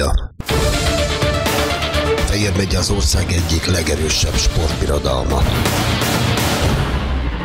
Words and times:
adja. 0.00 0.34
Fejér 2.26 2.56
megye 2.56 2.78
az 2.78 2.90
ország 2.90 3.32
egyik 3.32 3.66
legerősebb 3.66 4.34
sportbirodalma. 4.34 5.42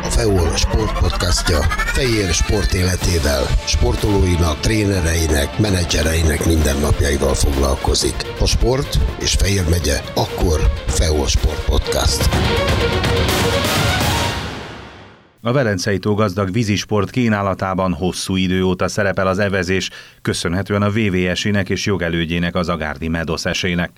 A 0.02 0.10
FEOL 0.10 0.56
Sport 0.56 0.98
podcastja 0.98 1.58
Fejér 1.86 2.32
sport 2.32 2.72
életével, 2.72 3.46
sportolóinak, 3.64 4.60
trénereinek, 4.60 5.58
menedzsereinek 5.58 6.44
mindennapjaival 6.46 7.34
foglalkozik. 7.34 8.14
A 8.40 8.46
sport 8.46 8.98
és 9.20 9.32
Fejér 9.32 9.68
megye, 9.68 10.00
akkor 10.14 10.72
FEOL 10.86 11.26
Sport 11.26 11.64
Podcast. 11.64 12.28
A 15.46 15.52
Velencei 15.52 15.98
tó 15.98 16.14
gazdag 16.14 16.52
vízisport 16.52 17.10
kínálatában 17.10 17.92
hosszú 17.92 18.36
idő 18.36 18.62
óta 18.64 18.88
szerepel 18.88 19.26
az 19.26 19.38
evezés, 19.38 19.90
köszönhetően 20.22 20.82
a 20.82 20.90
VVS-ének 20.90 21.68
és 21.68 21.86
jogelődjének 21.86 22.54
az 22.54 22.68
Agárdi 22.68 23.08
Medosz 23.08 23.44
esének. 23.44 23.90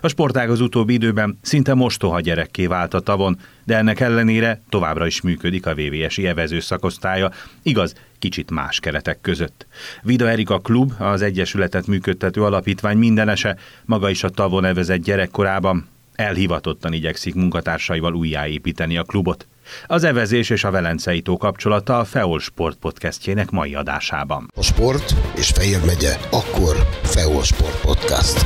A 0.00 0.08
sportág 0.08 0.50
az 0.50 0.60
utóbbi 0.60 0.92
időben 0.92 1.38
szinte 1.42 1.74
mostoha 1.74 2.20
gyerekké 2.20 2.66
vált 2.66 2.94
a 2.94 3.00
tavon, 3.00 3.38
de 3.64 3.76
ennek 3.76 4.00
ellenére 4.00 4.62
továbbra 4.68 5.06
is 5.06 5.20
működik 5.20 5.66
a 5.66 5.74
VVS-i 5.74 6.26
evező 6.26 6.60
szakosztálya, 6.60 7.32
igaz, 7.62 7.94
kicsit 8.18 8.50
más 8.50 8.80
keretek 8.80 9.20
között. 9.20 9.66
Vida 10.02 10.28
Erika 10.28 10.58
Klub, 10.58 10.92
az 10.98 11.22
Egyesületet 11.22 11.86
működtető 11.86 12.42
alapítvány 12.42 12.98
mindenese, 12.98 13.56
maga 13.84 14.10
is 14.10 14.22
a 14.22 14.28
tavon 14.28 14.64
evezett 14.64 15.02
gyerekkorában, 15.02 15.86
elhivatottan 16.14 16.92
igyekszik 16.92 17.34
munkatársaival 17.34 18.14
újjáépíteni 18.14 18.96
a 18.96 19.02
klubot. 19.02 19.46
Az 19.86 20.04
evezés 20.04 20.50
és 20.50 20.64
a 20.64 20.70
Velencei 20.70 21.20
tó 21.20 21.36
kapcsolata 21.36 21.98
a 21.98 22.04
Feol 22.04 22.40
Sport 22.40 22.76
podcastjének 22.76 23.50
mai 23.50 23.74
adásában. 23.74 24.50
A 24.54 24.62
sport 24.62 25.14
és 25.36 25.48
Fejér 25.48 25.80
megye, 25.86 26.16
akkor 26.30 26.76
Feol 27.02 27.42
Sport 27.42 27.80
Podcast. 27.80 28.44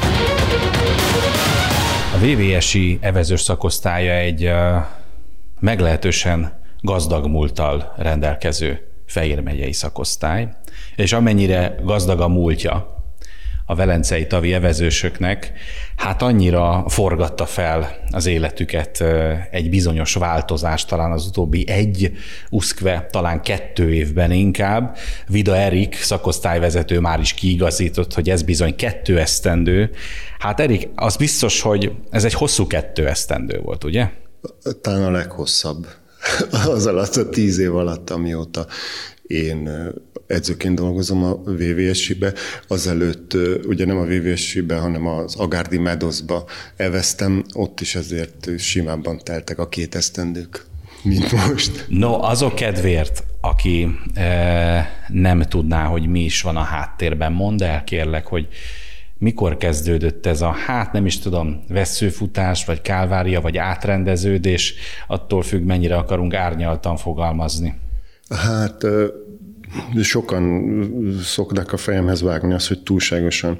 A 2.14 2.18
VVS-i 2.18 2.98
evezős 3.00 3.40
szakosztálya 3.40 4.12
egy 4.12 4.50
meglehetősen 5.60 6.60
gazdag 6.80 7.26
múlttal 7.26 7.94
rendelkező 7.96 8.88
Fejér 9.06 9.40
megyei 9.40 9.72
szakosztály, 9.72 10.48
és 10.96 11.12
amennyire 11.12 11.74
gazdag 11.82 12.20
a 12.20 12.28
múltja, 12.28 12.99
a 13.70 13.74
velencei 13.74 14.26
tavi 14.26 14.52
evezősöknek, 14.52 15.52
hát 15.96 16.22
annyira 16.22 16.84
forgatta 16.88 17.46
fel 17.46 17.96
az 18.10 18.26
életüket 18.26 19.04
egy 19.50 19.70
bizonyos 19.70 20.14
változás, 20.14 20.84
talán 20.84 21.12
az 21.12 21.26
utóbbi 21.26 21.68
egy, 21.68 22.12
uszkve, 22.50 23.06
talán 23.10 23.42
kettő 23.42 23.92
évben 23.92 24.30
inkább. 24.30 24.96
Vida 25.28 25.56
Erik, 25.56 25.94
szakosztályvezető 25.94 27.00
már 27.00 27.20
is 27.20 27.32
kiigazított, 27.32 28.14
hogy 28.14 28.30
ez 28.30 28.42
bizony 28.42 28.76
kettő 28.76 29.18
esztendő. 29.18 29.90
Hát 30.38 30.60
Erik, 30.60 30.88
az 30.94 31.16
biztos, 31.16 31.60
hogy 31.60 31.92
ez 32.10 32.24
egy 32.24 32.34
hosszú 32.34 32.66
kettő 32.66 33.08
esztendő 33.08 33.60
volt, 33.60 33.84
ugye? 33.84 34.08
Talán 34.80 35.02
a 35.02 35.10
leghosszabb 35.10 35.86
az 36.66 36.86
alatt, 36.86 37.16
a 37.16 37.28
tíz 37.28 37.58
év 37.58 37.76
alatt, 37.76 38.10
amióta 38.10 38.66
én 39.22 39.90
edzőként 40.30 40.74
dolgozom 40.74 41.24
a 41.24 41.34
VVS-be, 41.44 42.32
azelőtt 42.66 43.36
ugye 43.66 43.84
nem 43.84 43.96
a 43.96 44.04
VVS-be, 44.04 44.76
hanem 44.76 45.06
az 45.06 45.36
Agárdi 45.36 45.78
Medozba 45.78 46.44
eveztem, 46.76 47.44
ott 47.54 47.80
is 47.80 47.94
ezért 47.94 48.58
simábban 48.58 49.18
teltek 49.24 49.58
a 49.58 49.68
két 49.68 49.94
esztendők, 49.94 50.64
mint 51.02 51.32
most. 51.32 51.86
No, 51.88 52.22
azok 52.22 52.54
kedvéért, 52.54 53.24
aki 53.40 53.98
e, 54.14 55.04
nem 55.08 55.42
tudná, 55.42 55.84
hogy 55.84 56.06
mi 56.06 56.20
is 56.20 56.42
van 56.42 56.56
a 56.56 56.62
háttérben, 56.62 57.32
mondd 57.32 57.62
el 57.62 57.84
kérlek, 57.84 58.26
hogy 58.26 58.48
mikor 59.18 59.56
kezdődött 59.56 60.26
ez 60.26 60.40
a, 60.40 60.50
hát 60.50 60.92
nem 60.92 61.06
is 61.06 61.18
tudom, 61.18 61.64
veszőfutás, 61.68 62.64
vagy 62.64 62.80
kálvária, 62.80 63.40
vagy 63.40 63.56
átrendeződés, 63.56 64.74
attól 65.06 65.42
függ, 65.42 65.62
mennyire 65.62 65.96
akarunk 65.96 66.34
árnyaltan 66.34 66.96
fogalmazni. 66.96 67.74
Hát 68.28 68.86
sokan 70.02 70.64
szoknak 71.22 71.72
a 71.72 71.76
fejemhez 71.76 72.22
vágni 72.22 72.54
azt, 72.54 72.68
hogy 72.68 72.82
túlságosan 72.82 73.58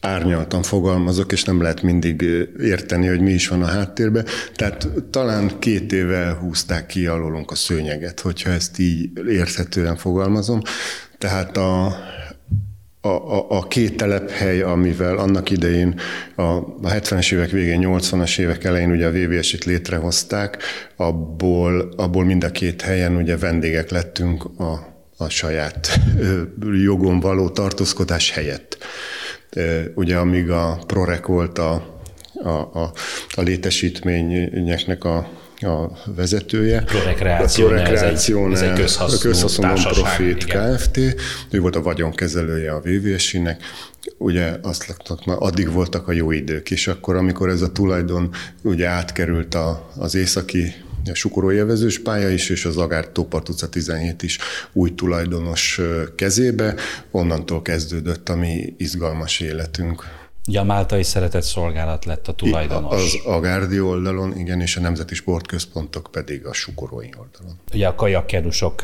árnyaltan 0.00 0.62
fogalmazok, 0.62 1.32
és 1.32 1.44
nem 1.44 1.62
lehet 1.62 1.82
mindig 1.82 2.22
érteni, 2.60 3.06
hogy 3.06 3.20
mi 3.20 3.32
is 3.32 3.48
van 3.48 3.62
a 3.62 3.66
háttérben. 3.66 4.24
Tehát 4.54 4.88
talán 5.10 5.58
két 5.58 5.92
éve 5.92 6.36
húzták 6.40 6.86
ki 6.86 7.06
alólunk 7.06 7.50
a 7.50 7.54
szőnyeget, 7.54 8.20
hogyha 8.20 8.50
ezt 8.50 8.78
így 8.78 9.10
érthetően 9.28 9.96
fogalmazom. 9.96 10.60
Tehát 11.18 11.56
a, 11.56 11.96
a, 13.00 13.08
a, 13.08 13.46
a 13.48 13.66
két 13.66 13.96
telephely, 13.96 14.60
amivel 14.60 15.16
annak 15.16 15.50
idején 15.50 16.00
a, 16.34 16.42
a 16.42 16.80
70-es 16.82 17.32
évek 17.32 17.50
végén, 17.50 17.80
80-as 17.84 18.38
évek 18.38 18.64
elején 18.64 18.90
ugye 18.90 19.06
a 19.06 19.10
VVS-it 19.10 19.64
létrehozták, 19.64 20.62
abból, 20.96 21.92
abból 21.96 22.24
mind 22.24 22.44
a 22.44 22.50
két 22.50 22.82
helyen 22.82 23.16
ugye 23.16 23.36
vendégek 23.36 23.90
lettünk 23.90 24.44
a, 24.60 24.96
a 25.16 25.28
saját 25.28 26.00
jogon 26.84 27.20
való 27.20 27.48
tartózkodás 27.48 28.30
helyett. 28.30 28.78
Ugye 29.94 30.16
amíg 30.16 30.50
a 30.50 30.78
ProRec 30.86 31.26
volt 31.26 31.58
a, 31.58 32.00
a, 32.42 32.48
a, 32.48 32.92
a 33.34 33.40
létesítményeknek 33.40 35.04
a 35.04 35.28
a 35.60 35.90
vezetője. 36.16 36.82
Prorekreáció, 36.82 38.52
ez 38.52 38.60
ez 38.60 38.62
egy 38.62 39.18
közhasznú, 39.20 39.66
Profit 39.90 40.42
igen. 40.44 40.76
Kft. 40.76 40.98
Ő 41.50 41.60
volt 41.60 41.76
a 41.76 41.82
vagyonkezelője 41.82 42.72
a 42.72 42.80
VVS-nek. 42.80 43.62
Ugye 44.18 44.56
azt 44.62 44.94
már 45.24 45.36
addig 45.40 45.72
voltak 45.72 46.08
a 46.08 46.12
jó 46.12 46.30
idők, 46.30 46.70
és 46.70 46.86
akkor, 46.86 47.16
amikor 47.16 47.48
ez 47.48 47.62
a 47.62 47.72
tulajdon 47.72 48.30
ugye 48.62 48.86
átkerült 48.86 49.54
a, 49.54 49.90
az 49.96 50.14
északi 50.14 50.74
a 51.10 51.14
Sukorói 51.14 51.58
evezős 51.58 51.98
pálya 52.02 52.28
is, 52.28 52.48
és 52.48 52.64
az 52.64 52.76
Agár 52.76 53.08
Tópart 53.08 53.48
utca 53.48 53.68
17 53.68 54.22
is 54.22 54.38
új 54.72 54.94
tulajdonos 54.94 55.80
kezébe. 56.16 56.74
Onnantól 57.10 57.62
kezdődött 57.62 58.28
a 58.28 58.36
mi 58.36 58.74
izgalmas 58.78 59.40
életünk. 59.40 60.17
Ugye 60.48 60.60
a 60.60 60.64
Máltai 60.64 61.02
Szeretett 61.02 61.42
Szolgálat 61.42 62.04
lett 62.04 62.28
a 62.28 62.32
tulajdonos. 62.32 63.14
Az 63.14 63.20
Agárdi 63.24 63.80
oldalon, 63.80 64.38
igen, 64.38 64.60
és 64.60 64.76
a 64.76 64.80
Nemzeti 64.80 65.14
Sportközpontok 65.14 66.08
pedig 66.12 66.46
a 66.46 66.52
Sukorói 66.52 67.08
oldalon. 67.18 67.58
Ugye 67.74 67.86
a 67.86 67.94
kajakkedusok 67.94 68.80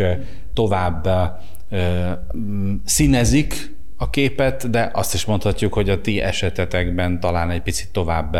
tovább 0.52 1.08
színezik 2.84 3.76
a 3.96 4.10
képet, 4.10 4.70
de 4.70 4.90
azt 4.92 5.14
is 5.14 5.24
mondhatjuk, 5.24 5.74
hogy 5.74 5.90
a 5.90 6.00
ti 6.00 6.20
esetetekben 6.20 7.20
talán 7.20 7.50
egy 7.50 7.62
picit 7.62 7.88
tovább 7.88 8.36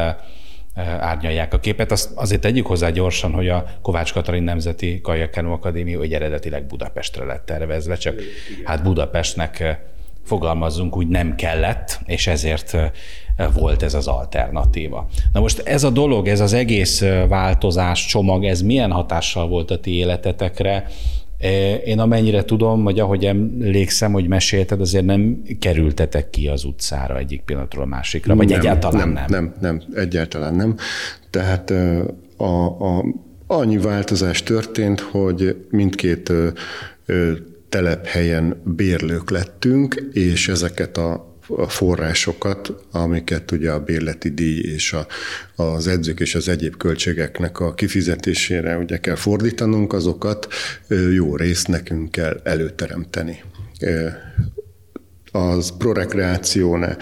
árnyalják 1.01 1.55
a 1.55 1.61
képet. 1.61 1.93
Azt 1.93 2.11
azért 2.15 2.41
tegyük 2.41 2.67
hozzá 2.67 2.91
gyorsan, 2.91 3.33
hogy 3.33 3.49
a 3.49 3.65
Kovács 3.83 4.12
Katalin 4.12 4.43
Nemzeti 4.43 5.01
Kajakkenó 5.01 5.53
Akadémia 5.53 6.01
egy 6.01 6.12
eredetileg 6.12 6.67
Budapestre 6.67 7.25
lett 7.25 7.47
tervezve, 7.47 7.97
csak 7.97 8.15
hát 8.65 8.83
Budapestnek 8.83 9.81
fogalmazzunk 10.25 10.97
úgy 10.97 11.09
nem 11.09 11.35
kellett, 11.35 12.01
és 12.07 12.27
ezért 12.27 12.77
volt 13.55 13.83
ez 13.83 13.95
az 13.95 14.07
alternatíva. 14.07 15.09
Na 15.33 15.41
most 15.41 15.59
ez 15.59 15.85
a 15.85 15.91
dolog, 15.91 16.29
ez 16.29 16.41
az 16.41 16.53
egész 16.53 17.05
változás 17.29 18.07
csomag, 18.07 18.45
ez 18.45 18.62
milyen 18.62 18.91
hatással 18.91 19.49
volt 19.49 19.71
a 19.71 19.81
ti 19.81 19.97
életetekre? 19.97 20.87
Én 21.85 21.99
amennyire 21.99 22.45
tudom, 22.45 22.83
vagy 22.83 22.99
ahogy 22.99 23.25
emlékszem, 23.25 24.12
hogy 24.12 24.29
mesélted, 24.29 24.81
azért 24.81 25.05
nem 25.05 25.43
kerültetek 25.59 26.31
ki 26.31 26.49
az 26.49 26.65
utcára 26.65 27.19
egyik 27.19 27.41
pillanatról 27.41 27.83
a 27.83 27.87
másikra, 27.87 28.35
vagy 28.35 28.49
nem, 28.49 28.59
egyáltalán 28.59 29.09
nem? 29.09 29.25
Nem, 29.29 29.29
nem, 29.29 29.55
nem, 29.61 29.83
egyáltalán 29.95 30.55
nem. 30.55 30.77
Tehát 31.31 31.73
a, 32.37 32.65
a, 32.65 33.05
annyi 33.47 33.79
változás 33.79 34.43
történt, 34.43 35.01
hogy 35.01 35.67
mindkét 35.71 36.33
telephelyen 37.75 38.61
bérlők 38.65 39.31
lettünk, 39.31 39.94
és 40.12 40.49
ezeket 40.49 40.97
a 40.97 41.32
a 41.49 41.69
forrásokat, 41.69 42.73
amiket 42.91 43.50
ugye 43.50 43.71
a 43.71 43.81
bérleti 43.81 44.29
díj 44.29 44.61
és 44.61 44.93
a, 44.93 45.06
az 45.62 45.87
edzők 45.87 46.21
és 46.21 46.35
az 46.35 46.49
egyéb 46.49 46.76
költségeknek 46.76 47.61
a 47.61 47.75
kifizetésére 47.75 48.76
ugye 48.76 48.99
kell 48.99 49.15
fordítanunk, 49.15 49.93
azokat 49.93 50.49
jó 51.12 51.37
részt 51.37 51.69
nekünk 51.69 52.11
kell 52.11 52.41
előteremteni. 52.44 53.43
Az 55.32 55.76
prorekreációne 55.79 56.97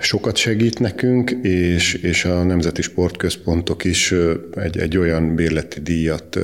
sokat 0.00 0.36
segít 0.36 0.78
nekünk, 0.78 1.30
és, 1.42 1.94
és 1.94 2.24
a 2.24 2.42
Nemzeti 2.42 2.82
Sportközpontok 2.82 3.84
is 3.84 4.14
egy, 4.54 4.78
egy 4.78 4.96
olyan 4.96 5.34
bérleti 5.34 5.80
díjat 5.80 6.38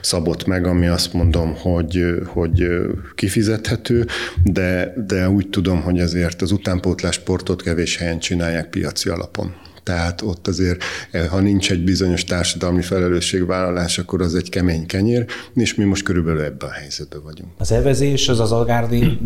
szabott 0.00 0.46
meg, 0.46 0.66
ami 0.66 0.86
azt 0.86 1.12
mondom, 1.12 1.54
hogy, 1.56 2.04
hogy 2.26 2.66
kifizethető, 3.14 4.06
de, 4.44 4.94
de 5.06 5.28
úgy 5.28 5.48
tudom, 5.48 5.82
hogy 5.82 6.00
azért 6.00 6.42
az 6.42 6.50
utánpótlás 6.50 7.14
sportot 7.14 7.62
kevés 7.62 7.96
helyen 7.96 8.18
csinálják 8.18 8.70
piaci 8.70 9.08
alapon. 9.08 9.54
Tehát 9.82 10.22
ott 10.22 10.46
azért, 10.48 10.82
ha 11.30 11.40
nincs 11.40 11.70
egy 11.70 11.84
bizonyos 11.84 12.24
társadalmi 12.24 12.82
felelősségvállalás, 12.82 13.98
akkor 13.98 14.22
az 14.22 14.34
egy 14.34 14.48
kemény 14.48 14.86
kenyér, 14.86 15.24
és 15.54 15.74
mi 15.74 15.84
most 15.84 16.02
körülbelül 16.02 16.40
ebben 16.40 16.68
a 16.68 16.72
helyzetben 16.72 17.20
vagyunk. 17.22 17.50
Az 17.58 17.72
evezés 17.72 18.28
az 18.28 18.40
az 18.40 18.52
Algárdi 18.52 19.18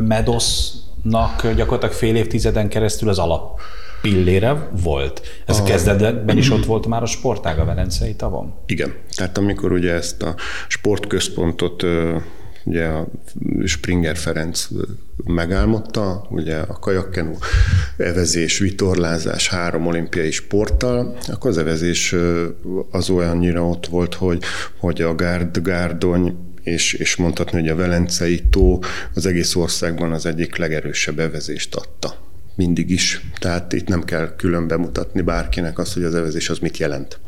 Medosz 0.00 0.72
nak 1.08 1.52
gyakorlatilag 1.52 1.94
fél 1.94 2.16
évtizeden 2.16 2.68
keresztül 2.68 3.08
az 3.08 3.18
alap 3.18 3.60
pillére 4.02 4.68
volt. 4.82 5.20
Ez 5.46 5.58
a 5.58 5.62
kezdetben 5.62 6.36
is 6.36 6.50
ott 6.50 6.64
volt 6.64 6.86
már 6.86 7.02
a 7.02 7.06
sportág 7.06 7.58
a 7.58 7.64
Velencei 7.64 8.14
tavon? 8.14 8.54
Igen. 8.66 8.94
Tehát 9.16 9.38
amikor 9.38 9.72
ugye 9.72 9.92
ezt 9.92 10.22
a 10.22 10.34
sportközpontot 10.68 11.84
ugye 12.64 12.86
a 12.86 13.06
Springer 13.64 14.16
Ferenc 14.16 14.68
megálmodta, 15.24 16.26
ugye 16.30 16.56
a 16.56 16.78
kajakkenu 16.78 17.32
evezés, 17.96 18.58
vitorlázás 18.58 19.48
három 19.48 19.86
olimpiai 19.86 20.30
sporttal, 20.30 21.16
akkor 21.26 21.50
az 21.50 21.58
evezés 21.58 22.14
az 22.90 23.10
olyannyira 23.10 23.68
ott 23.68 23.86
volt, 23.86 24.14
hogy, 24.14 24.42
hogy 24.78 25.02
a 25.02 25.14
gárd, 25.14 25.58
gárdony 25.62 26.36
és, 26.62 26.92
és 26.92 27.16
mondhatni, 27.16 27.60
hogy 27.60 27.68
a 27.68 27.76
Velencei 27.76 28.42
tó 28.50 28.80
az 29.14 29.26
egész 29.26 29.54
országban 29.54 30.12
az 30.12 30.26
egyik 30.26 30.56
legerősebb 30.56 31.18
evezést 31.18 31.74
adta. 31.74 32.26
Mindig 32.56 32.90
is. 32.90 33.20
Tehát 33.38 33.72
itt 33.72 33.88
nem 33.88 34.04
kell 34.04 34.34
külön 34.36 34.68
bemutatni 34.68 35.20
bárkinek 35.20 35.78
azt, 35.78 35.94
hogy 35.94 36.04
az 36.04 36.14
evezés 36.14 36.48
az 36.48 36.58
mit 36.58 36.76
jelent. 36.76 37.20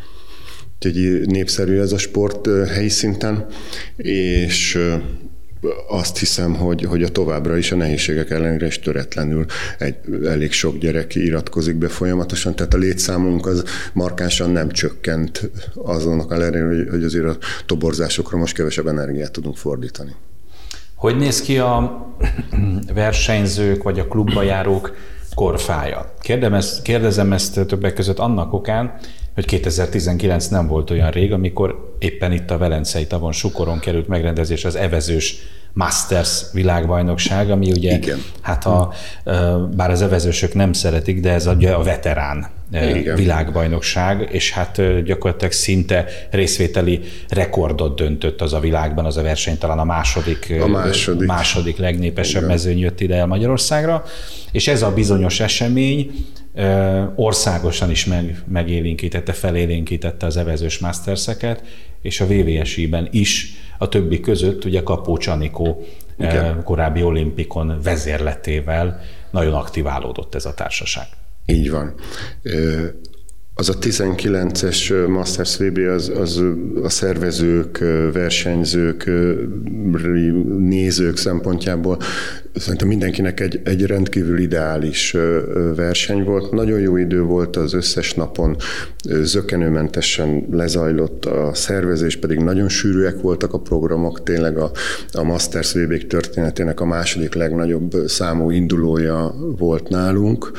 Úgyhogy 0.77 1.27
népszerű 1.27 1.79
ez 1.79 1.93
a 1.93 1.99
sport 1.99 2.69
helyi 2.69 2.89
szinten, 2.89 3.47
és 3.97 4.79
azt 5.89 6.19
hiszem, 6.19 6.55
hogy, 6.55 6.85
hogy 6.85 7.03
a 7.03 7.09
továbbra 7.09 7.57
is 7.57 7.73
a 7.73 7.77
nehézségek 7.77 8.31
ellenére 8.31 8.67
is 8.67 8.79
töretlenül 8.79 9.45
egy, 9.79 9.95
elég 10.25 10.53
sok 10.53 10.79
gyerek 10.79 11.15
iratkozik 11.15 11.77
be 11.77 11.89
folyamatosan, 11.89 12.55
tehát 12.55 12.75
a 12.75 12.79
létszámunk 12.79 13.47
az 13.47 13.65
markánsan 13.93 14.51
nem 14.51 14.71
csökkent 14.71 15.51
azonnak 15.75 16.33
ellenére, 16.33 16.91
hogy 16.91 17.05
azért 17.05 17.25
a 17.25 17.37
toborzásokra 17.67 18.39
most 18.39 18.55
kevesebb 18.55 18.87
energiát 18.87 19.33
tudunk 19.33 19.57
fordítani. 19.57 20.15
Hogy 20.95 21.17
néz 21.17 21.41
ki 21.41 21.59
a 21.59 22.07
versenyzők 22.95 23.83
vagy 23.83 23.99
a 23.99 24.07
klubba 24.07 24.43
járók 24.43 24.97
korfája? 25.35 26.15
kérdezem 26.83 27.33
ezt 27.33 27.67
többek 27.67 27.95
között 27.95 28.19
annak 28.19 28.53
okán, 28.53 28.99
hogy 29.35 29.45
2019 29.45 30.47
nem 30.47 30.67
volt 30.67 30.91
olyan 30.91 31.11
rég, 31.11 31.33
amikor 31.33 31.97
éppen 31.99 32.33
itt 32.33 32.51
a 32.51 32.59
Velencei 32.59 33.07
tavon 33.07 33.33
Sukoron 33.33 33.79
került 33.79 34.09
megrendezés 34.09 34.65
az 34.65 34.77
evezős 34.77 35.37
Masters 35.73 36.43
világbajnokság, 36.53 37.51
ami 37.51 37.71
ugye, 37.71 37.93
Igen. 37.93 38.19
hát 38.41 38.67
a, 38.67 38.93
bár 39.77 39.91
az 39.91 40.03
evezősök 40.03 40.55
nem 40.55 40.73
szeretik, 40.73 41.21
de 41.21 41.33
ez 41.33 41.47
a, 41.47 41.57
a 41.61 41.83
veterán 41.83 42.47
Igen. 42.73 43.17
világbajnokság, 43.17 44.29
és 44.33 44.53
hát 44.53 45.03
gyakorlatilag 45.05 45.53
szinte 45.53 46.07
részvételi 46.31 47.01
rekordot 47.29 47.97
döntött 47.97 48.41
az 48.41 48.53
a 48.53 48.61
világban, 48.61 49.05
az 49.05 49.17
a 49.17 49.23
verseny 49.23 49.59
talán 49.59 49.79
a 49.79 49.85
második, 49.85 50.55
a 50.61 50.67
második. 50.67 51.29
második 51.29 51.77
legnépesebb 51.77 52.43
Igen. 52.43 52.55
mezőny 52.55 52.79
jött 52.79 53.01
ide 53.01 53.17
el 53.17 53.27
Magyarországra, 53.27 54.05
és 54.53 54.69
ez 54.69 54.83
a 54.83 54.93
bizonyos 54.93 55.41
esemény 55.41 56.27
országosan 57.15 57.91
is 57.91 58.05
meg, 58.05 58.43
megélénkítette, 58.49 59.33
felélénkítette 59.33 60.27
az 60.27 60.37
evezős 60.37 60.79
masterseket, 60.79 61.63
és 62.03 62.21
a 62.21 62.27
VVSI-ben 62.27 63.09
is 63.11 63.53
a 63.79 63.89
többi 63.89 64.21
között 64.21 64.65
ugye 64.65 64.83
Kapó 64.83 65.17
Csanikó 65.17 65.85
Igen. 66.19 66.63
korábbi 66.65 67.03
olimpikon 67.03 67.81
vezérletével 67.83 69.01
nagyon 69.31 69.55
aktiválódott 69.55 70.35
ez 70.35 70.45
a 70.45 70.55
társaság. 70.55 71.07
Így 71.47 71.71
van. 71.71 71.95
Az 73.61 73.69
a 73.69 73.79
19-es 73.79 75.09
Masters 75.09 75.57
VB 75.57 75.79
az, 75.79 76.13
az 76.15 76.43
a 76.83 76.89
szervezők, 76.89 77.79
versenyzők, 78.13 79.11
nézők 80.59 81.17
szempontjából 81.17 81.99
szerintem 82.55 82.89
mindenkinek 82.89 83.41
egy, 83.41 83.61
egy 83.65 83.87
rendkívül 83.87 84.39
ideális 84.39 85.17
verseny 85.77 86.25
volt. 86.25 86.51
Nagyon 86.51 86.81
jó 86.81 86.97
idő 86.97 87.23
volt 87.23 87.57
az 87.57 87.73
összes 87.73 88.15
napon, 88.15 88.57
zökenőmentesen 89.23 90.47
lezajlott 90.51 91.25
a 91.25 91.51
szervezés, 91.55 92.17
pedig 92.17 92.39
nagyon 92.39 92.69
sűrűek 92.69 93.21
voltak 93.21 93.53
a 93.53 93.61
programok. 93.61 94.23
Tényleg 94.23 94.59
a, 94.59 94.71
a 95.13 95.23
Masters 95.23 95.73
VB 95.73 96.07
történetének 96.07 96.81
a 96.81 96.85
második 96.85 97.35
legnagyobb 97.35 97.93
számú 98.07 98.51
indulója 98.51 99.35
volt 99.59 99.89
nálunk 99.89 100.53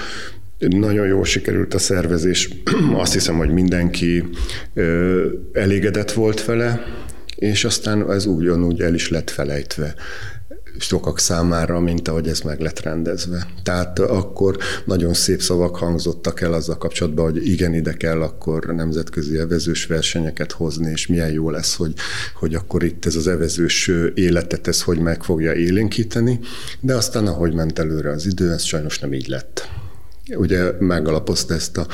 nagyon 0.69 1.07
jól 1.07 1.25
sikerült 1.25 1.73
a 1.73 1.79
szervezés. 1.79 2.49
Azt 2.93 3.13
hiszem, 3.13 3.37
hogy 3.37 3.49
mindenki 3.49 4.23
elégedett 5.53 6.11
volt 6.11 6.45
vele, 6.45 6.83
és 7.35 7.65
aztán 7.65 8.11
ez 8.11 8.25
ugyanúgy 8.25 8.81
el 8.81 8.93
is 8.93 9.09
lett 9.09 9.29
felejtve 9.29 9.95
sokak 10.79 11.19
számára, 11.19 11.79
mint 11.79 12.07
ahogy 12.07 12.27
ez 12.27 12.39
meg 12.39 12.59
lett 12.59 12.79
rendezve. 12.79 13.47
Tehát 13.63 13.99
akkor 13.99 14.57
nagyon 14.85 15.13
szép 15.13 15.41
szavak 15.41 15.75
hangzottak 15.75 16.41
el 16.41 16.53
azzal 16.53 16.77
kapcsolatban, 16.77 17.31
hogy 17.31 17.47
igen, 17.47 17.73
ide 17.73 17.93
kell 17.93 18.21
akkor 18.21 18.65
nemzetközi 18.65 19.37
evezős 19.37 19.85
versenyeket 19.85 20.51
hozni, 20.51 20.91
és 20.91 21.07
milyen 21.07 21.31
jó 21.31 21.49
lesz, 21.49 21.75
hogy, 21.75 21.93
hogy 22.35 22.55
akkor 22.55 22.83
itt 22.83 23.05
ez 23.05 23.15
az 23.15 23.27
evezős 23.27 23.91
életet, 24.13 24.67
ez 24.67 24.81
hogy 24.81 24.99
meg 24.99 25.23
fogja 25.23 25.53
élénkíteni, 25.53 26.39
de 26.79 26.95
aztán 26.95 27.27
ahogy 27.27 27.53
ment 27.53 27.79
előre 27.79 28.09
az 28.09 28.25
idő, 28.25 28.51
ez 28.51 28.63
sajnos 28.63 28.99
nem 28.99 29.13
így 29.13 29.27
lett 29.27 29.80
ugye 30.35 30.71
megalapozta 30.79 31.53
ezt 31.53 31.77
a, 31.77 31.87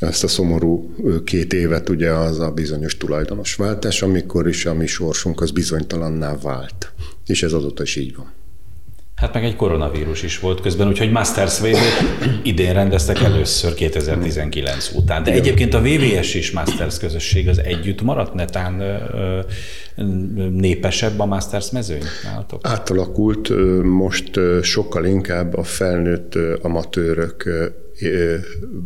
ezt 0.00 0.24
a 0.24 0.28
szomorú 0.28 0.94
két 1.24 1.52
évet, 1.52 1.88
ugye 1.88 2.10
az 2.10 2.38
a 2.38 2.50
bizonyos 2.50 2.96
tulajdonos 2.96 3.54
váltás, 3.54 4.02
amikor 4.02 4.48
is 4.48 4.66
a 4.66 4.74
mi 4.74 4.86
sorsunk 4.86 5.40
az 5.40 5.50
bizonytalanná 5.50 6.36
vált. 6.42 6.92
És 7.26 7.42
ez 7.42 7.52
azóta 7.52 7.82
is 7.82 7.96
így 7.96 8.16
van. 8.16 8.32
Hát 9.20 9.34
meg 9.34 9.44
egy 9.44 9.56
koronavírus 9.56 10.22
is 10.22 10.38
volt 10.38 10.60
közben, 10.60 10.88
úgyhogy 10.88 11.10
Masters 11.10 11.60
vb 11.60 11.76
idén 12.42 12.72
rendeztek 12.72 13.20
először 13.20 13.74
2019 13.74 14.90
után. 14.94 15.22
De 15.22 15.32
egyébként 15.32 15.74
a 15.74 15.80
VVS 15.80 16.34
is 16.34 16.50
Masters 16.50 16.98
közösség 16.98 17.48
az 17.48 17.62
együtt 17.62 18.02
maradt, 18.02 18.34
netán 18.34 18.82
népesebb 20.50 21.20
a 21.20 21.26
Masters 21.26 21.70
mezőny 21.70 22.02
nálatok? 22.24 22.60
Átalakult, 22.66 23.48
most 23.82 24.40
sokkal 24.62 25.04
inkább 25.04 25.54
a 25.54 25.62
felnőtt 25.62 26.34
amatőrök 26.62 27.48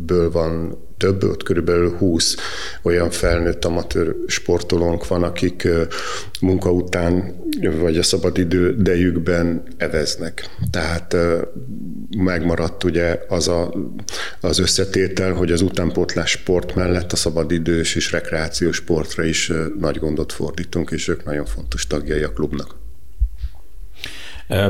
ből 0.05 0.31
van 0.31 0.83
több, 0.97 1.23
ott 1.23 1.43
körülbelül 1.43 1.95
20 1.97 2.35
olyan 2.81 3.09
felnőtt 3.09 3.65
amatőr 3.65 4.15
sportolónk 4.27 5.07
van, 5.07 5.23
akik 5.23 5.67
munka 6.41 6.71
után 6.71 7.35
vagy 7.79 7.97
a 7.97 8.03
szabadidő 8.03 8.75
idejükben 8.79 9.63
eveznek. 9.77 10.49
Tehát 10.71 11.15
megmaradt 12.17 12.83
ugye 12.83 13.19
az 13.27 13.47
a, 13.47 13.73
az 14.41 14.59
összetétel, 14.59 15.33
hogy 15.33 15.51
az 15.51 15.61
utánpótlás 15.61 16.29
sport 16.29 16.75
mellett 16.75 17.11
a 17.11 17.15
szabadidős 17.15 17.95
és 17.95 18.11
rekreációs 18.11 18.75
sportra 18.75 19.23
is 19.23 19.51
nagy 19.79 19.97
gondot 19.97 20.31
fordítunk, 20.31 20.91
és 20.91 21.07
ők 21.07 21.25
nagyon 21.25 21.45
fontos 21.45 21.87
tagjai 21.87 22.23
a 22.23 22.31
klubnak. 22.31 22.75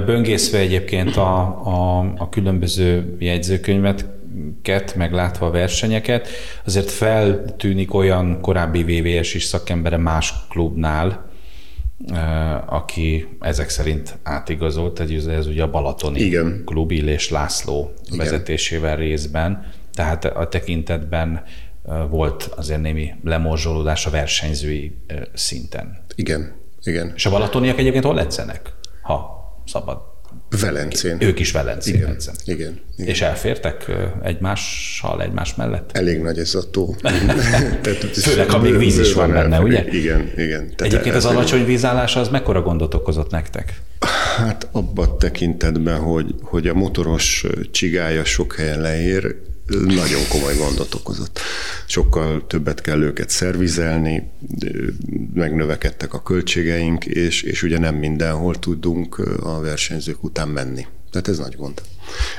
Böngészve 0.06 0.58
egyébként 0.58 1.16
a, 1.16 1.40
a, 1.66 2.00
a 2.18 2.30
különböző 2.30 3.16
jegyzőkönyvet, 3.20 4.06
meglátva 4.96 5.46
a 5.46 5.52
versenyeket, 5.52 6.28
azért 6.66 6.90
feltűnik 6.92 7.94
olyan 7.94 8.42
korábbi 8.42 8.84
VVS 8.84 9.34
is 9.34 9.44
szakembere 9.44 9.98
más 9.98 10.34
klubnál, 10.50 11.30
aki 12.66 13.28
ezek 13.40 13.70
szerint 13.70 14.18
átigazolt, 14.24 15.00
ez 15.00 15.48
ugye 15.48 15.64
a 15.64 15.70
Balatoni 15.70 16.20
Igen. 16.20 16.62
klub 16.66 16.92
Illés 16.92 17.30
László 17.30 17.94
Igen. 18.06 18.18
vezetésével 18.18 18.96
részben, 18.96 19.66
tehát 19.94 20.26
a 20.26 20.48
tekintetben 20.48 21.44
volt 22.10 22.44
azért 22.44 22.82
némi 22.82 23.14
lemorzsolódás 23.24 24.06
a 24.06 24.10
versenyzői 24.10 24.98
szinten. 25.34 25.98
Igen, 26.16 26.54
igen. 26.84 27.12
És 27.16 27.26
a 27.26 27.30
balatoniak 27.30 27.80
egyébként 27.80 28.04
hol 28.04 28.20
etszenek, 28.20 28.74
ha 29.02 29.44
szabad 29.66 30.15
Velencén. 30.62 31.18
Ők 31.20 31.40
is 31.40 31.52
Velencén 31.52 31.96
igen, 31.96 32.18
igen, 32.46 32.80
igen. 32.96 33.10
És 33.10 33.22
elfértek 33.22 33.92
egymással, 34.24 35.22
egymás 35.22 35.56
mellett? 35.56 35.90
Elég 35.94 36.22
nagy 36.22 36.38
ez 36.38 36.56
a 36.56 36.70
tó. 36.70 36.96
Tehát, 37.02 38.04
Főleg, 38.14 38.50
ha 38.50 38.60
még 38.60 38.78
víz 38.78 39.00
is 39.00 39.14
van 39.14 39.32
benne, 39.32 39.60
ugye? 39.60 39.86
Igen, 39.92 40.32
igen. 40.38 40.76
Tehát 40.76 40.82
Egyébként 40.82 41.16
az 41.16 41.26
alacsony 41.26 41.66
vízállása 41.66 42.20
az 42.20 42.30
mekkora 42.30 42.62
gondot 42.62 42.94
okozott 42.94 43.32
nektek? 43.32 43.82
Hát 44.38 44.68
abban 44.72 45.18
tekintetben, 45.18 46.00
hogy, 46.00 46.36
hogy 46.42 46.68
a 46.68 46.74
motoros 46.74 47.46
csigája 47.72 48.24
sok 48.24 48.56
helyen 48.56 48.82
leér, 48.82 49.36
nagyon 49.68 50.28
komoly 50.30 50.56
gondot 50.56 50.94
okozott. 50.94 51.40
Sokkal 51.86 52.48
többet 52.48 52.82
kell 52.82 53.02
őket 53.02 53.30
szervizelni, 53.30 54.32
megnövekedtek 55.34 56.14
a 56.14 56.22
költségeink, 56.22 57.06
és, 57.06 57.42
és 57.42 57.64
ugye 57.64 57.78
nem 57.78 57.96
mindenhol 57.96 58.56
tudunk 58.56 59.18
a 59.44 59.60
versenyzők 59.60 60.24
után 60.24 60.48
menni. 60.48 60.86
Tehát 61.12 61.28
ez 61.28 61.38
nagy 61.38 61.56
gond. 61.56 61.82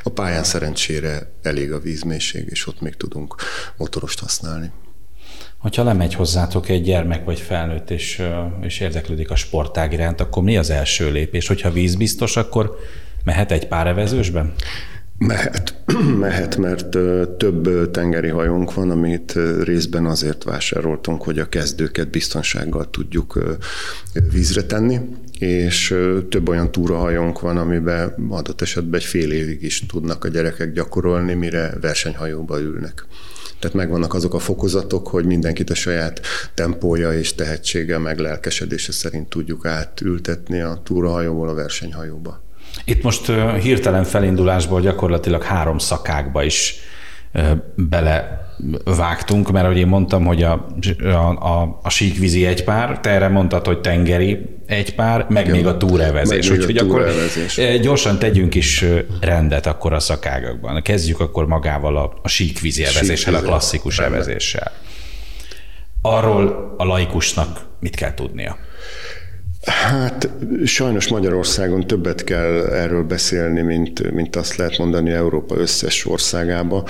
A 0.03 0.11
pályán 0.11 0.45
szerencsére 0.45 1.33
elég 1.43 1.73
a 1.73 1.81
vízmélység, 1.81 2.47
és 2.51 2.67
ott 2.67 2.81
még 2.81 2.95
tudunk 2.95 3.35
motorost 3.77 4.21
használni. 4.21 4.71
Hogyha 5.59 5.83
lemegy 5.83 6.15
hozzátok 6.15 6.69
egy 6.69 6.83
gyermek 6.83 7.25
vagy 7.25 7.41
felnőtt, 7.41 7.91
és, 7.91 8.23
és 8.61 8.81
érdeklődik 8.81 9.31
a 9.31 9.37
sportág 9.37 9.93
iránt, 9.93 10.21
akkor 10.21 10.43
mi 10.43 10.57
az 10.57 10.71
első 10.71 11.11
lépés? 11.11 11.47
Hogyha 11.47 11.71
vízbiztos, 11.71 12.37
akkor 12.37 12.79
Mehet 13.27 13.53
egy 13.53 13.67
pár 13.67 13.87
evezősben? 13.87 14.55
Mehet, 15.19 15.75
mehet, 16.19 16.57
mert 16.57 16.89
több 17.37 17.91
tengeri 17.91 18.29
hajónk 18.29 18.75
van, 18.75 18.91
amit 18.91 19.39
részben 19.63 20.07
azért 20.07 20.45
vásároltunk, 20.45 21.23
hogy 21.23 21.39
a 21.39 21.49
kezdőket 21.49 22.11
biztonsággal 22.11 22.91
tudjuk 22.91 23.59
vízre 24.31 24.63
tenni, 24.63 25.01
és 25.39 25.95
több 26.29 26.49
olyan 26.49 26.73
túrahajónk 26.73 27.41
van, 27.41 27.57
amiben 27.57 28.15
adott 28.29 28.61
esetben 28.61 29.01
egy 29.01 29.07
fél 29.07 29.33
évig 29.33 29.63
is 29.63 29.87
tudnak 29.87 30.25
a 30.25 30.29
gyerekek 30.29 30.73
gyakorolni, 30.73 31.35
mire 31.35 31.75
versenyhajóba 31.81 32.61
ülnek. 32.61 33.07
Tehát 33.59 33.77
megvannak 33.77 34.15
azok 34.15 34.35
a 34.35 34.39
fokozatok, 34.39 35.09
hogy 35.09 35.25
mindenkit 35.25 35.71
a 35.71 35.75
saját 35.75 36.21
tempója 36.55 37.13
és 37.13 37.35
tehetsége, 37.35 37.99
meg 37.99 38.19
lelkesedése 38.19 38.93
szerint 38.93 39.29
tudjuk 39.29 39.67
átültetni 39.67 40.61
a 40.61 40.81
túrahajóból 40.85 41.49
a 41.49 41.55
versenyhajóba. 41.55 42.46
Itt 42.85 43.03
most 43.03 43.33
hirtelen 43.63 44.05
felindulásból 44.05 44.81
gyakorlatilag 44.81 45.43
három 45.43 45.79
szakákba 45.79 46.43
is 46.43 46.75
bele 47.75 48.45
vágtunk, 48.85 49.51
mert 49.51 49.65
ahogy 49.65 49.79
én 49.79 49.87
mondtam, 49.87 50.25
hogy 50.25 50.43
a, 50.43 50.67
a, 51.03 51.07
a, 51.61 51.81
a 51.83 51.89
síkvízi 51.91 52.47
egy 52.47 52.65
pár, 52.65 53.01
te 53.01 53.11
erre 53.11 53.29
mondtad, 53.29 53.67
hogy 53.67 53.81
tengeri 53.81 54.57
egy 54.67 54.95
pár, 54.95 55.27
meg 55.29 55.45
Igen, 55.45 55.57
még 55.57 55.67
a 55.67 55.77
túrevezés. 55.77 56.51
Úgyhogy 56.51 56.77
akkor 56.77 57.13
gyorsan 57.81 58.19
tegyünk 58.19 58.55
is 58.55 58.85
rendet 59.21 59.67
akkor 59.67 59.93
a 59.93 60.01
szakágakban. 60.01 60.83
Kezdjük 60.83 61.21
akkor 61.21 61.47
magával 61.47 61.97
a, 61.97 62.13
a 62.23 62.29
síkvízi 62.29 62.85
evezéssel, 62.85 63.35
a 63.35 63.41
klasszikus 63.41 63.99
evezéssel. 63.99 64.73
Arról 66.03 66.75
a 66.79 66.85
laikusnak 66.85 67.67
mit 67.81 67.97
kell 67.97 68.15
tudnia? 68.15 68.57
Hát 69.67 70.31
sajnos 70.65 71.09
Magyarországon 71.09 71.87
többet 71.87 72.25
kell 72.25 72.67
erről 72.67 73.03
beszélni, 73.03 73.61
mint, 73.61 74.13
mint 74.13 74.37
azt 74.37 74.57
lehet 74.57 74.79
mondani 74.79 75.11
Európa 75.11 75.57
összes 75.57 76.07
országába. 76.07 76.89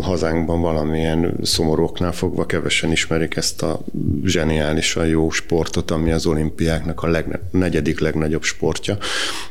Hazánkban 0.00 0.60
valamilyen 0.60 1.34
szomorúknál 1.42 2.12
fogva 2.12 2.46
kevesen 2.46 2.90
ismerik 2.90 3.36
ezt 3.36 3.62
a 3.62 3.80
zseniálisan 4.24 5.06
jó 5.06 5.30
sportot, 5.30 5.90
ami 5.90 6.10
az 6.10 6.26
olimpiáknak 6.26 7.02
a 7.02 7.08
legne, 7.08 7.40
negyedik 7.50 8.00
legnagyobb 8.00 8.42
sportja. 8.42 8.98